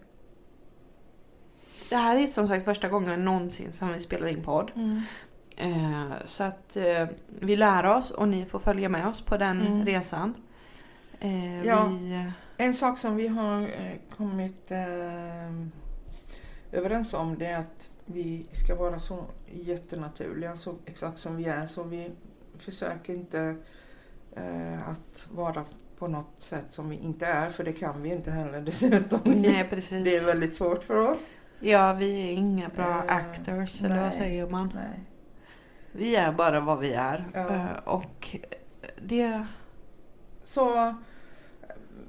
Det 1.88 1.96
här 1.96 2.16
är 2.16 2.26
som 2.26 2.48
sagt 2.48 2.64
första 2.64 2.88
gången 2.88 3.24
någonsin 3.24 3.72
som 3.72 3.92
vi 3.92 4.00
spelar 4.00 4.26
in 4.28 4.42
podd. 4.44 4.70
Mm. 4.76 5.00
Eh, 5.56 6.12
så 6.24 6.44
att 6.44 6.76
eh, 6.76 7.06
vi 7.40 7.56
lär 7.56 7.86
oss 7.86 8.10
och 8.10 8.28
ni 8.28 8.44
får 8.46 8.58
följa 8.58 8.88
med 8.88 9.06
oss 9.08 9.20
på 9.20 9.36
den 9.36 9.60
Mm. 9.66 9.86
resan. 9.86 10.34
Eh, 11.20 11.62
Ja. 11.66 11.84
Vi, 11.88 12.30
En 12.56 12.74
sak 12.74 12.98
som 12.98 13.16
vi 13.16 13.28
har 13.28 13.62
eh, 13.62 13.92
kommit 14.16 14.70
eh, 14.70 15.52
överens 16.72 17.14
om 17.14 17.38
det 17.38 17.46
är 17.46 17.58
att 17.58 17.90
vi 18.06 18.46
ska 18.52 18.74
vara 18.74 18.98
så 18.98 19.24
jättenaturliga, 19.52 20.56
så 20.56 20.74
exakt 20.86 21.18
som 21.18 21.36
vi 21.36 21.44
är. 21.44 21.66
Så 21.66 21.82
vi 21.82 22.10
försöker 22.62 23.12
inte 23.12 23.56
eh, 24.36 24.88
att 24.88 25.26
vara 25.30 25.64
på 25.98 26.08
något 26.08 26.34
sätt 26.38 26.66
som 26.70 26.88
vi 26.88 26.96
inte 26.96 27.26
är, 27.26 27.50
för 27.50 27.64
det 27.64 27.72
kan 27.72 28.02
vi 28.02 28.08
inte 28.08 28.30
heller 28.30 28.60
dessutom. 28.60 29.20
nej, 29.24 29.66
precis. 29.70 30.04
Det 30.04 30.16
är 30.16 30.26
väldigt 30.26 30.54
svårt 30.54 30.84
för 30.84 30.96
oss. 30.96 31.30
Ja, 31.60 31.92
vi 31.92 32.28
är 32.28 32.32
inga 32.32 32.68
bra 32.68 33.04
Eh, 33.08 33.16
actors, 33.16 33.82
eller 33.82 33.94
vad 33.96 34.04
nej. 34.04 34.12
säger 34.12 34.46
man? 34.46 34.72
Nej. 34.74 35.00
Vi 35.92 36.16
är 36.16 36.32
bara 36.32 36.60
vad 36.60 36.78
vi 36.78 36.92
är. 36.92 37.24
Ja. 37.34 37.54
Eh, 37.54 37.76
och 37.84 38.36
det... 39.02 39.46
Så 40.42 40.94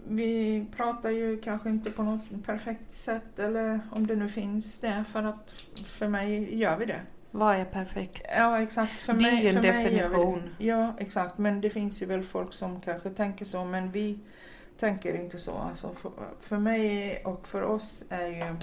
vi 0.07 0.65
pratar 0.77 1.09
ju 1.09 1.41
kanske 1.41 1.69
inte 1.69 1.91
på 1.91 2.03
något 2.03 2.45
perfekt 2.45 2.93
sätt, 2.93 3.39
eller 3.39 3.79
om 3.91 4.07
det 4.07 4.15
nu 4.15 4.29
finns 4.29 4.77
det, 4.77 5.03
för 5.07 5.23
att 5.23 5.51
för 5.85 6.07
mig 6.07 6.57
gör 6.57 6.77
vi 6.77 6.85
det. 6.85 7.01
Vad 7.37 7.55
är 7.55 7.65
perfekt? 7.65 8.25
Ja, 8.37 8.61
exakt. 8.61 8.91
För 8.91 9.13
Det 9.13 9.19
är 9.19 9.31
mig, 9.31 9.43
ju 9.43 9.49
en 9.49 9.61
definition. 9.61 10.49
Ja, 10.57 10.93
exakt. 10.99 11.37
Men 11.37 11.61
det 11.61 11.69
finns 11.69 12.01
ju 12.01 12.05
väl 12.05 12.23
folk 12.23 12.53
som 12.53 12.81
kanske 12.81 13.09
tänker 13.09 13.45
så, 13.45 13.65
men 13.65 13.91
vi 13.91 14.19
tänker 14.79 15.15
inte 15.15 15.39
så. 15.39 15.51
Alltså 15.51 15.93
för, 15.93 16.11
för 16.39 16.57
mig 16.57 17.21
och 17.25 17.47
för 17.47 17.61
oss 17.61 18.03
är 18.09 18.27
ju 18.27 18.55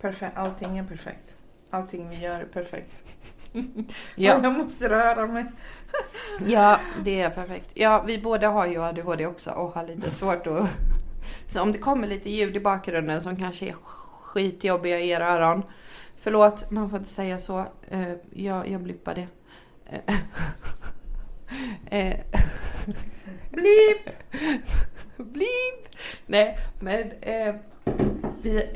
perfekt, 0.00 0.36
allting 0.36 0.78
är 0.78 0.84
perfekt. 0.84 1.34
Allting 1.70 2.08
vi 2.08 2.16
gör 2.16 2.40
är 2.40 2.44
perfekt. 2.44 3.02
Ja. 4.16 4.38
Jag 4.42 4.52
måste 4.52 4.88
röra 4.88 5.26
mig. 5.26 5.44
Ja, 6.46 6.80
det 7.04 7.20
är 7.20 7.30
perfekt. 7.30 7.70
Ja, 7.74 8.02
vi 8.06 8.18
båda 8.18 8.48
har 8.48 8.66
ju 8.66 8.82
ADHD 8.82 9.26
också 9.26 9.50
och 9.50 9.72
har 9.72 9.86
lite 9.86 10.10
svårt 10.10 10.46
att... 10.46 10.68
Så 11.46 11.62
om 11.62 11.72
det 11.72 11.78
kommer 11.78 12.06
lite 12.06 12.30
ljud 12.30 12.56
i 12.56 12.60
bakgrunden 12.60 13.20
som 13.20 13.36
kanske 13.36 13.66
är 13.66 13.72
skitjobbiga 13.72 15.00
i 15.00 15.08
era 15.08 15.28
öron. 15.28 15.62
Förlåt, 16.24 16.70
man 16.70 16.90
får 16.90 16.98
inte 16.98 17.10
säga 17.10 17.38
så. 17.38 17.58
Eh, 17.88 18.12
jag, 18.30 18.68
jag 18.68 18.80
blippar 18.82 19.14
det. 19.14 19.26
Eh, 19.86 20.14
eh, 21.98 22.16
Blip! 23.50 24.16
Blip! 25.16 25.88
Nej, 26.26 26.58
men 26.80 27.00
eh, 27.20 27.54
vi... 28.42 28.66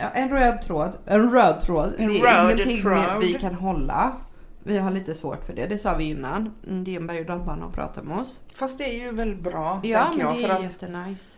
Ja, 0.00 0.08
en 0.14 0.28
röd 0.30 0.62
tråd. 0.62 0.92
En 1.06 1.30
röd 1.30 1.60
tråd. 1.60 1.92
En 1.98 2.06
det 2.12 2.18
är 2.18 2.44
ingenting 2.52 2.82
tråd. 2.82 3.18
vi 3.20 3.34
kan 3.34 3.54
hålla. 3.54 4.16
Vi 4.62 4.78
har 4.78 4.90
lite 4.90 5.14
svårt 5.14 5.44
för 5.44 5.52
det, 5.52 5.66
det 5.66 5.78
sa 5.78 5.94
vi 5.96 6.04
innan. 6.04 6.54
Mm, 6.66 6.84
Det 6.84 6.90
är 6.96 7.00
en 7.00 7.06
berg 7.06 7.20
och 7.20 7.26
dalbana 7.26 7.66
att 7.66 7.72
prata 7.74 8.02
med 8.02 8.18
oss. 8.18 8.40
Fast 8.54 8.78
det 8.78 8.84
är 8.84 9.04
ju 9.04 9.12
väl 9.12 9.34
bra, 9.36 9.80
Ja, 9.84 10.04
tänker 10.04 10.24
men 10.24 10.26
jag. 10.26 10.36
det 10.36 10.42
För 10.42 10.48
är 10.48 10.56
att 10.56 10.62
jättenice. 10.62 11.36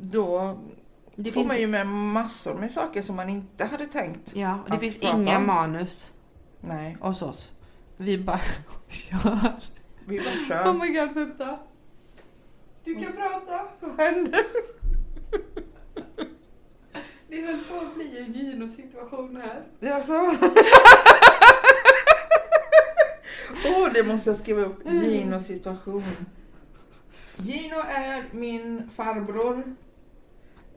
då 0.00 0.56
Det 1.16 1.30
får 1.30 1.40
finns, 1.40 1.46
man 1.46 1.60
ju 1.60 1.66
med 1.66 1.86
massor 1.86 2.54
med 2.54 2.72
saker 2.72 3.02
som 3.02 3.16
man 3.16 3.28
inte 3.28 3.64
hade 3.64 3.86
tänkt. 3.86 4.36
ja, 4.36 4.58
och 4.64 4.70
det 4.70 4.78
finns 4.78 4.96
inga 4.98 5.36
om. 5.36 5.46
manus 5.46 6.12
Nej, 6.60 6.96
hos 7.00 7.22
oss. 7.22 7.52
Vi 7.96 8.18
bara 8.18 8.40
kör. 8.88 9.50
vi 10.06 10.18
bara 10.18 10.28
Oh 10.34 10.48
kör. 10.48 10.72
my 10.72 10.88
god, 10.88 11.12
vänta. 11.14 11.58
Du 12.84 12.94
kan 12.94 13.12
prata. 13.12 13.66
Vad 13.80 14.00
händer? 14.00 14.40
Det 17.28 17.40
höll 17.46 17.64
på 17.64 17.76
att 17.86 17.94
bli 17.94 18.18
en 18.18 18.32
Gino-situation 18.32 19.36
här. 19.42 19.62
Jaså? 19.80 20.34
Åh, 23.66 23.88
det 23.94 24.02
måste 24.02 24.30
jag 24.30 24.36
skriva 24.36 24.62
upp. 24.62 24.78
Gino 24.90 25.40
situation. 25.40 26.04
Gino 27.36 27.76
är 27.88 28.24
min 28.32 28.90
farbror. 28.96 29.76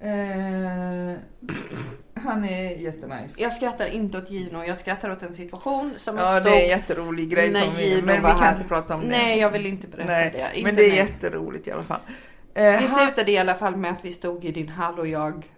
Eh, 0.02 1.18
han 2.24 2.46
är 2.46 2.78
jättenice. 2.78 3.42
Jag 3.42 3.54
skrattar 3.54 3.86
inte 3.88 4.18
åt 4.18 4.30
Gino, 4.30 4.64
jag 4.64 4.78
skrattar 4.78 5.10
åt 5.12 5.24
en 5.24 5.34
situation 5.34 5.94
som 5.98 6.18
Ja, 6.18 6.38
uppstod. 6.38 6.52
det 6.54 6.60
är 6.60 6.64
en 6.64 6.70
jätterolig 6.70 7.30
grej 7.30 7.54
som 7.54 7.76
vi, 7.78 7.90
Gino 7.90 8.06
men 8.06 8.16
vi 8.16 8.22
var 8.22 8.30
kan 8.30 8.40
här. 8.40 8.54
inte 8.54 8.64
prata 8.68 8.96
om 8.96 9.02
det. 9.02 9.08
Nej, 9.08 9.40
jag 9.40 9.52
vill 9.52 9.66
inte 9.66 9.88
berätta 9.88 10.12
Nej, 10.12 10.32
det. 10.32 10.58
Inte 10.60 10.68
Men 10.68 10.76
det 10.76 10.86
är 10.86 10.90
nu. 10.90 10.96
jätteroligt 10.96 11.68
i 11.68 11.72
alla 11.72 11.84
fall. 11.84 12.00
Eh, 12.54 12.64
Det 12.64 12.72
han 12.88 12.88
slutade 13.06 13.32
i 13.32 13.38
alla 13.38 13.56
fall 13.56 13.76
med 13.76 13.92
att 13.92 14.06
vi 14.06 14.12
stod 14.12 14.46
i 14.46 14.52
din 14.52 14.70
hall 14.70 15.00
och 15.00 15.08
jag 15.08 15.52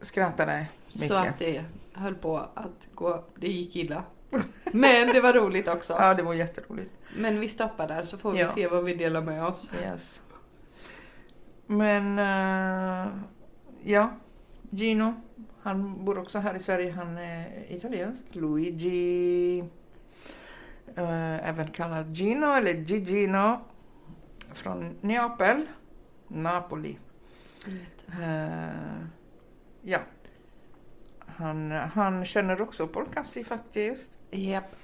skrattade 0.00 0.66
mycket. 0.92 1.08
Så 1.08 1.14
att 1.14 1.38
det 1.38 1.64
höll 1.92 2.14
på 2.14 2.38
att 2.54 2.88
gå, 2.94 3.24
det 3.36 3.48
gick 3.48 3.76
illa. 3.76 4.02
Men 4.72 5.12
det 5.12 5.20
var 5.20 5.32
roligt 5.32 5.68
också. 5.68 5.92
Ja, 6.00 6.14
det 6.14 6.22
var 6.22 6.34
jätteroligt. 6.34 6.92
Men 7.16 7.40
vi 7.40 7.48
stoppar 7.48 7.88
där 7.88 8.02
så 8.02 8.16
får 8.18 8.32
vi 8.32 8.38
Ja. 8.40 8.48
se 8.52 8.68
vad 8.68 8.84
vi 8.84 8.94
delar 8.94 9.20
med 9.22 9.44
oss. 9.44 9.70
Yes. 9.84 10.20
Men 11.66 12.18
eh, 12.18 13.06
ja, 13.84 14.10
Gino, 14.70 15.14
han 15.62 16.04
bor 16.04 16.18
också 16.18 16.38
här 16.38 16.54
i 16.54 16.60
Sverige. 16.60 16.90
Han 16.90 17.18
är 17.18 17.72
italiensk. 17.72 18.34
Luigi, 18.34 19.58
eh, 20.96 21.48
även 21.48 21.70
kallad 21.70 22.16
Gino 22.16 22.46
eller 22.46 22.74
Gigino, 22.74 23.60
från 24.52 24.96
Neapel, 25.00 25.66
Napoli. 26.28 26.98
Eh, 28.20 29.04
ja. 29.82 29.98
Han, 31.26 31.70
han 31.70 32.24
känner 32.24 32.62
också 32.62 32.86
Paul 32.86 33.06
Cassi 33.14 33.44
faktiskt. 33.44 34.10
Japp. 34.30 34.76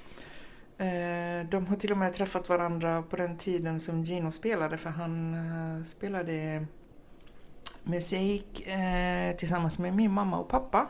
Eh, 0.78 1.48
de 1.50 1.66
har 1.66 1.76
till 1.76 1.92
och 1.92 1.98
med 1.98 2.14
träffat 2.14 2.48
varandra 2.48 3.02
på 3.02 3.16
den 3.16 3.36
tiden 3.36 3.80
som 3.80 4.04
Gino 4.04 4.30
spelade 4.30 4.78
för 4.78 4.90
han 4.90 5.34
eh, 5.34 5.84
spelade 5.84 6.66
musik 7.84 8.66
eh, 8.66 9.36
tillsammans 9.36 9.78
med 9.78 9.94
min 9.94 10.10
mamma 10.12 10.38
och 10.38 10.48
pappa. 10.48 10.86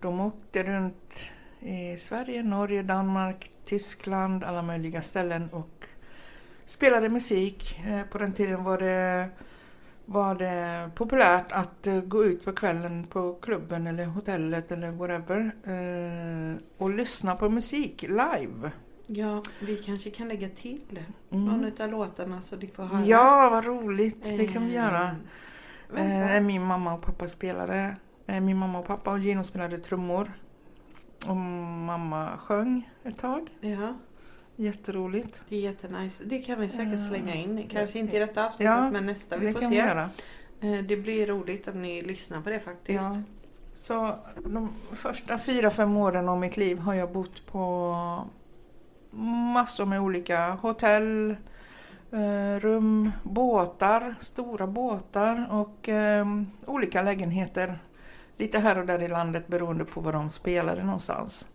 De 0.00 0.20
åkte 0.20 0.62
runt 0.62 1.18
i 1.60 1.96
Sverige, 1.98 2.42
Norge, 2.42 2.82
Danmark, 2.82 3.50
Tyskland, 3.64 4.44
alla 4.44 4.62
möjliga 4.62 5.02
ställen 5.02 5.48
och 5.52 5.84
spelade 6.66 7.08
musik. 7.08 7.80
Eh, 7.86 8.02
På 8.02 8.18
den 8.18 8.32
tiden 8.32 8.64
var 8.64 8.78
det, 8.78 9.28
var 10.06 10.34
det 10.34 10.90
populärt 10.94 11.52
att 11.52 11.86
eh, 11.86 12.00
gå 12.00 12.24
ut 12.24 12.44
på 12.44 12.52
kvällen 12.52 13.06
på 13.06 13.34
klubben 13.34 13.86
eller 13.86 14.04
hotellet 14.04 14.72
eller 14.72 14.90
whatever 14.90 15.40
eh, 15.64 16.56
och 16.78 16.90
lyssna 16.90 17.34
på 17.36 17.48
musik 17.50 18.02
live. 18.02 18.70
Ja, 19.06 19.42
vi 19.60 19.76
kanske 19.76 20.10
kan 20.10 20.28
lägga 20.28 20.48
till 20.48 21.00
Mm. 21.30 21.44
någon 21.44 21.82
av 21.82 21.90
låtarna 21.90 22.40
så 22.40 22.56
de 22.56 22.66
får 22.66 22.82
höra. 22.82 23.04
Ja, 23.06 23.48
vad 23.50 23.64
roligt. 23.64 24.22
Det 24.22 24.46
kan 24.46 24.62
vi 24.66 24.68
Eh, 24.68 24.74
göra. 24.74 25.16
Vänta. 25.88 26.34
Eh, 26.36 26.40
min 26.42 26.62
mamma 26.62 26.94
och 26.94 27.02
pappa 27.02 27.28
spelade. 27.28 27.96
Eh, 28.26 28.40
min 28.40 28.56
mamma 28.56 28.78
och 28.78 28.86
pappa 28.86 29.10
och 29.12 29.18
Gino 29.18 29.44
spelade 29.44 29.78
trummor. 29.78 30.32
Och 31.28 31.36
mamma 31.36 32.36
sjöng 32.38 32.90
ett 33.04 33.18
tag. 33.18 33.48
Ja, 33.60 33.94
Jätteroligt. 34.56 35.42
det 35.48 35.56
är 35.56 35.60
jättenice. 35.60 36.24
Det 36.24 36.38
kan 36.38 36.60
vi 36.60 36.68
säkert 36.68 37.00
Ja. 37.00 37.08
slänga 37.08 37.34
in. 37.34 37.68
Kanske 37.70 37.98
inte 37.98 38.16
i 38.16 38.20
detta 38.20 38.46
avsnittet 38.46 38.64
Ja, 38.66 38.90
men 38.90 39.06
nästa. 39.06 39.36
Vi 39.36 39.46
det 39.46 39.52
får 39.52 39.60
kan 39.60 39.70
se. 39.70 39.76
vi 39.82 39.88
göra. 39.88 40.10
Eh, 40.60 40.78
Det 40.84 40.96
blir 40.96 41.26
roligt 41.26 41.68
om 41.68 41.82
ni 41.82 42.02
lyssnar 42.02 42.40
på 42.40 42.50
det 42.50 42.60
faktiskt. 42.60 43.02
Ja. 43.04 43.22
Så 43.74 44.14
de 44.44 44.70
första 44.92 45.38
fyra, 45.38 45.70
fem 45.70 45.96
åren 45.96 46.28
av 46.28 46.38
mitt 46.40 46.56
liv 46.56 46.78
har 46.78 46.94
jag 46.94 47.12
bott 47.12 47.46
på 47.46 47.94
massor 49.54 49.86
med 49.86 50.00
olika 50.00 50.50
hotell, 50.50 51.30
eh, 51.30 51.36
rum, 52.60 53.12
båtar, 53.22 54.14
stora 54.20 54.66
båtar 54.66 55.48
och 55.50 55.88
eh, 55.88 56.26
olika 56.66 57.02
lägenheter. 57.02 57.78
Lite 58.36 58.58
här 58.58 58.78
och 58.78 58.86
där 58.86 59.02
i 59.02 59.08
landet 59.08 59.48
beroende 59.48 59.84
på 59.84 60.00
var 60.00 60.12
de 60.12 60.30
spelade 60.30 60.84
någonstans. 60.84 61.46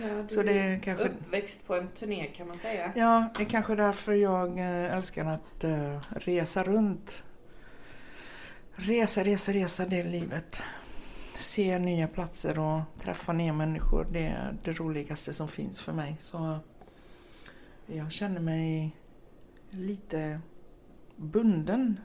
Ja, 0.00 0.08
du 0.08 0.34
Så 0.34 0.42
det 0.42 0.58
är 0.58 0.78
kanske... 0.78 1.04
uppväxt 1.04 1.66
på 1.66 1.74
en 1.74 1.88
turné 1.88 2.24
kan 2.24 2.48
man 2.48 2.58
säga. 2.58 2.92
Ja, 2.94 3.28
det 3.36 3.42
är 3.42 3.46
kanske 3.46 3.74
därför 3.74 4.12
jag 4.12 4.58
eh, 4.58 4.96
älskar 4.96 5.24
att 5.24 5.64
eh, 5.64 6.00
resa 6.10 6.62
runt. 6.62 7.22
Resa, 8.74 9.24
resa, 9.24 9.52
resa, 9.52 9.86
det 9.86 10.00
är 10.00 10.04
livet. 10.04 10.62
Se 11.34 11.78
nya 11.78 12.08
platser 12.08 12.58
och 12.58 12.80
träffa 13.00 13.32
nya 13.32 13.52
människor, 13.52 14.06
det 14.10 14.26
är 14.26 14.56
det 14.64 14.72
roligaste 14.72 15.34
som 15.34 15.48
finns 15.48 15.80
för 15.80 15.92
mig. 15.92 16.16
Så 16.20 16.58
jag 17.86 18.12
känner 18.12 18.40
mig 18.40 18.96
lite 19.70 20.40
bunden 21.16 22.00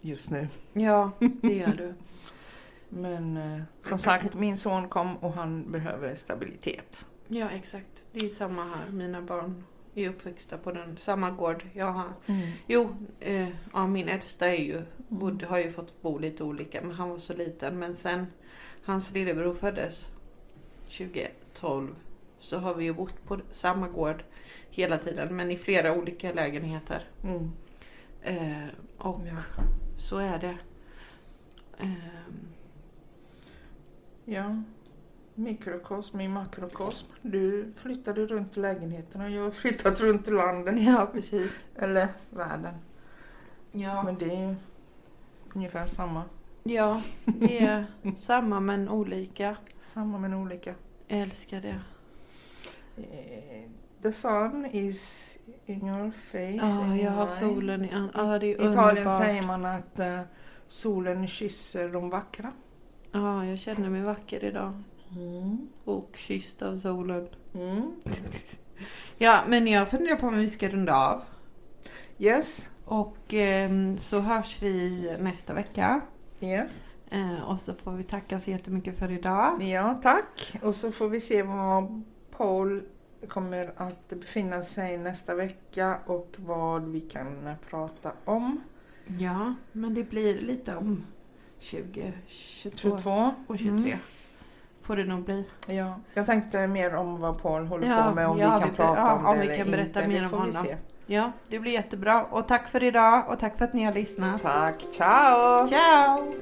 just 0.00 0.30
nu. 0.30 0.48
Ja, 0.72 1.10
det 1.42 1.54
gör 1.54 1.74
du. 1.76 1.94
Men 2.88 3.36
eh, 3.36 3.62
som 3.80 3.98
sagt, 3.98 4.34
min 4.34 4.56
son 4.56 4.88
kom 4.88 5.16
och 5.16 5.32
han 5.32 5.72
behöver 5.72 6.14
stabilitet. 6.14 7.04
Ja, 7.28 7.50
exakt. 7.50 8.04
Det 8.12 8.26
är 8.26 8.28
samma 8.28 8.64
här. 8.64 8.90
Mina 8.90 9.22
barn 9.22 9.64
är 9.94 10.08
uppväxta 10.08 10.58
på 10.58 10.72
den 10.72 10.96
samma 10.96 11.30
gård 11.30 11.64
jag 11.72 11.92
har. 11.92 12.12
Jo, 12.66 12.96
eh, 13.20 13.48
ja, 13.72 13.86
min 13.86 14.08
äldsta 14.08 14.46
är 14.46 14.64
ju, 14.64 14.82
bodde, 15.08 15.46
har 15.46 15.58
ju 15.58 15.70
fått 15.70 16.02
bo 16.02 16.18
lite 16.18 16.44
olika, 16.44 16.82
men 16.82 16.92
han 16.92 17.08
var 17.08 17.18
så 17.18 17.36
liten. 17.36 17.78
Men 17.78 17.94
sen 17.94 18.26
hans 18.84 19.12
lillebror 19.12 19.54
föddes 19.54 20.10
2012 20.84 21.94
så 22.38 22.58
har 22.58 22.74
vi 22.74 22.84
ju 22.84 22.92
bott 22.92 23.24
på 23.24 23.40
samma 23.50 23.88
gård 23.88 24.24
hela 24.76 24.98
tiden, 24.98 25.36
men 25.36 25.50
i 25.50 25.56
flera 25.56 25.92
olika 25.92 26.32
lägenheter. 26.32 27.04
Mm. 27.24 27.50
Eh, 28.22 28.68
och 28.98 29.20
Ja. 29.26 29.36
så 29.96 30.18
är 30.18 30.38
det. 30.38 30.56
Ehm, 31.78 32.48
Ja, 34.24 34.62
mikrokosm 35.34 36.20
i 36.20 36.28
makrokosm. 36.28 37.06
Du 37.22 37.72
flyttade 37.76 38.26
runt 38.26 38.56
lägenheterna, 38.56 39.28
jag 39.30 39.42
har 39.42 39.50
flyttat 39.50 40.00
runt 40.00 40.26
landet. 40.26 40.74
ja, 40.82 41.08
precis. 41.12 41.64
Eller 41.76 42.08
världen. 42.30 42.74
Ja. 43.72 44.02
Men 44.02 44.18
det 44.18 44.34
är 44.36 44.56
ungefär 45.54 45.86
samma. 45.86 46.22
ja, 46.62 47.02
det 47.24 47.58
är 47.64 47.86
samma 48.16 48.60
men 48.60 48.88
olika. 48.88 49.56
Samma 49.80 50.18
men 50.18 50.34
olika. 50.34 50.74
Jag 51.06 51.18
älskar 51.20 51.60
det. 51.60 51.80
Eh, 52.96 53.70
The 54.02 54.12
sun 54.12 54.66
is 54.72 55.38
in 55.66 55.86
your 55.88 56.10
face. 56.10 56.56
Ja, 56.66 56.84
in 56.84 56.96
jag 56.98 57.10
har 57.10 57.26
solen 57.26 57.84
i 57.84 57.90
an- 57.92 58.10
Ja, 58.14 58.38
det 58.38 58.46
är 58.46 58.66
I 58.66 58.70
Italien 58.70 59.10
säger 59.18 59.42
man 59.42 59.64
att 59.64 59.98
eh, 59.98 60.20
solen 60.68 61.28
kysser 61.28 61.88
de 61.88 62.10
vackra. 62.10 62.52
Ja, 63.12 63.44
jag 63.46 63.58
känner 63.58 63.90
mig 63.90 64.02
vacker 64.02 64.44
idag. 64.44 64.72
Mm. 65.16 65.68
Och 65.84 66.10
kysst 66.16 66.62
av 66.62 66.76
solen. 66.78 67.28
Mm. 67.54 67.92
Ja, 69.18 69.40
men 69.48 69.66
jag 69.66 69.88
funderar 69.90 70.16
på 70.16 70.26
om 70.26 70.36
vi 70.36 70.50
ska 70.50 70.68
runda 70.68 70.96
av. 70.96 71.22
Yes, 72.18 72.70
Och 72.84 73.16
ehm, 73.34 73.98
så 73.98 74.20
hörs 74.20 74.62
vi 74.62 75.16
nästa 75.20 75.54
vecka. 75.54 76.00
yes. 76.40 76.84
Eh, 77.10 77.40
och 77.50 77.60
så 77.60 77.74
får 77.74 77.92
vi 77.92 78.02
tacka 78.02 78.40
så 78.40 78.50
jättemycket 78.50 78.98
för 78.98 79.10
idag. 79.10 79.62
Ja, 79.62 80.00
tack. 80.02 80.56
Och 80.62 80.74
så 80.74 80.92
får 80.92 81.08
vi 81.08 81.20
se 81.20 81.42
var 81.42 82.02
Paul 82.36 82.82
kommer 83.26 83.72
att 83.76 84.08
befinna 84.08 84.62
sig 84.62 84.98
nästa 84.98 85.34
vecka 85.34 85.98
och 86.06 86.34
vad 86.36 86.88
vi 86.88 87.00
kan 87.00 87.54
prata 87.70 88.12
om. 88.24 88.60
Ja, 89.18 89.54
men 89.72 89.94
det 89.94 90.02
blir 90.02 90.38
lite 90.40 90.76
om 90.76 91.06
20, 91.58 92.12
22 92.26 92.76
22. 92.78 93.34
och 93.46 93.58
23. 93.58 93.72
Mm. 93.90 93.98
Får 94.82 94.96
det 94.96 95.04
nog 95.04 95.24
bli. 95.24 95.44
Ja, 95.66 96.00
jag 96.14 96.26
tänkte 96.26 96.66
mer 96.66 96.94
om 96.94 97.20
vad 97.20 97.42
Paul 97.42 97.66
håller 97.66 97.88
Ja, 97.96 98.02
på 98.08 98.14
med, 98.14 98.28
om 98.28 98.38
ja, 98.38 98.54
vi 98.54 98.60
kan 98.60 98.70
vi- 98.70 98.76
prata 98.76 99.00
ja, 99.00 99.12
om 99.14 99.26
om 99.26 99.34
det 99.36 99.40
vi 99.42 99.46
eller 99.46 99.56
kan 99.56 99.70
berätta 99.70 100.00
inte. 100.04 100.08
mer 100.08 100.18
det 100.20 100.24
om 100.24 100.30
får 100.30 100.36
vi 100.36 100.42
honom. 100.52 100.64
se. 100.64 100.76
Ja, 101.06 101.32
det 101.48 101.58
blir 101.58 101.72
jättebra. 101.72 102.24
Och 102.24 102.48
tack 102.48 102.68
för 102.68 102.82
idag 102.82 103.24
och 103.30 103.38
tack 103.38 103.58
för 103.58 103.64
att 103.64 103.72
ni 103.72 103.84
har 103.84 103.92
lyssnat. 103.92 104.42
Tack, 104.42 104.80
ciao! 104.90 105.68
Ciao! 105.68 106.32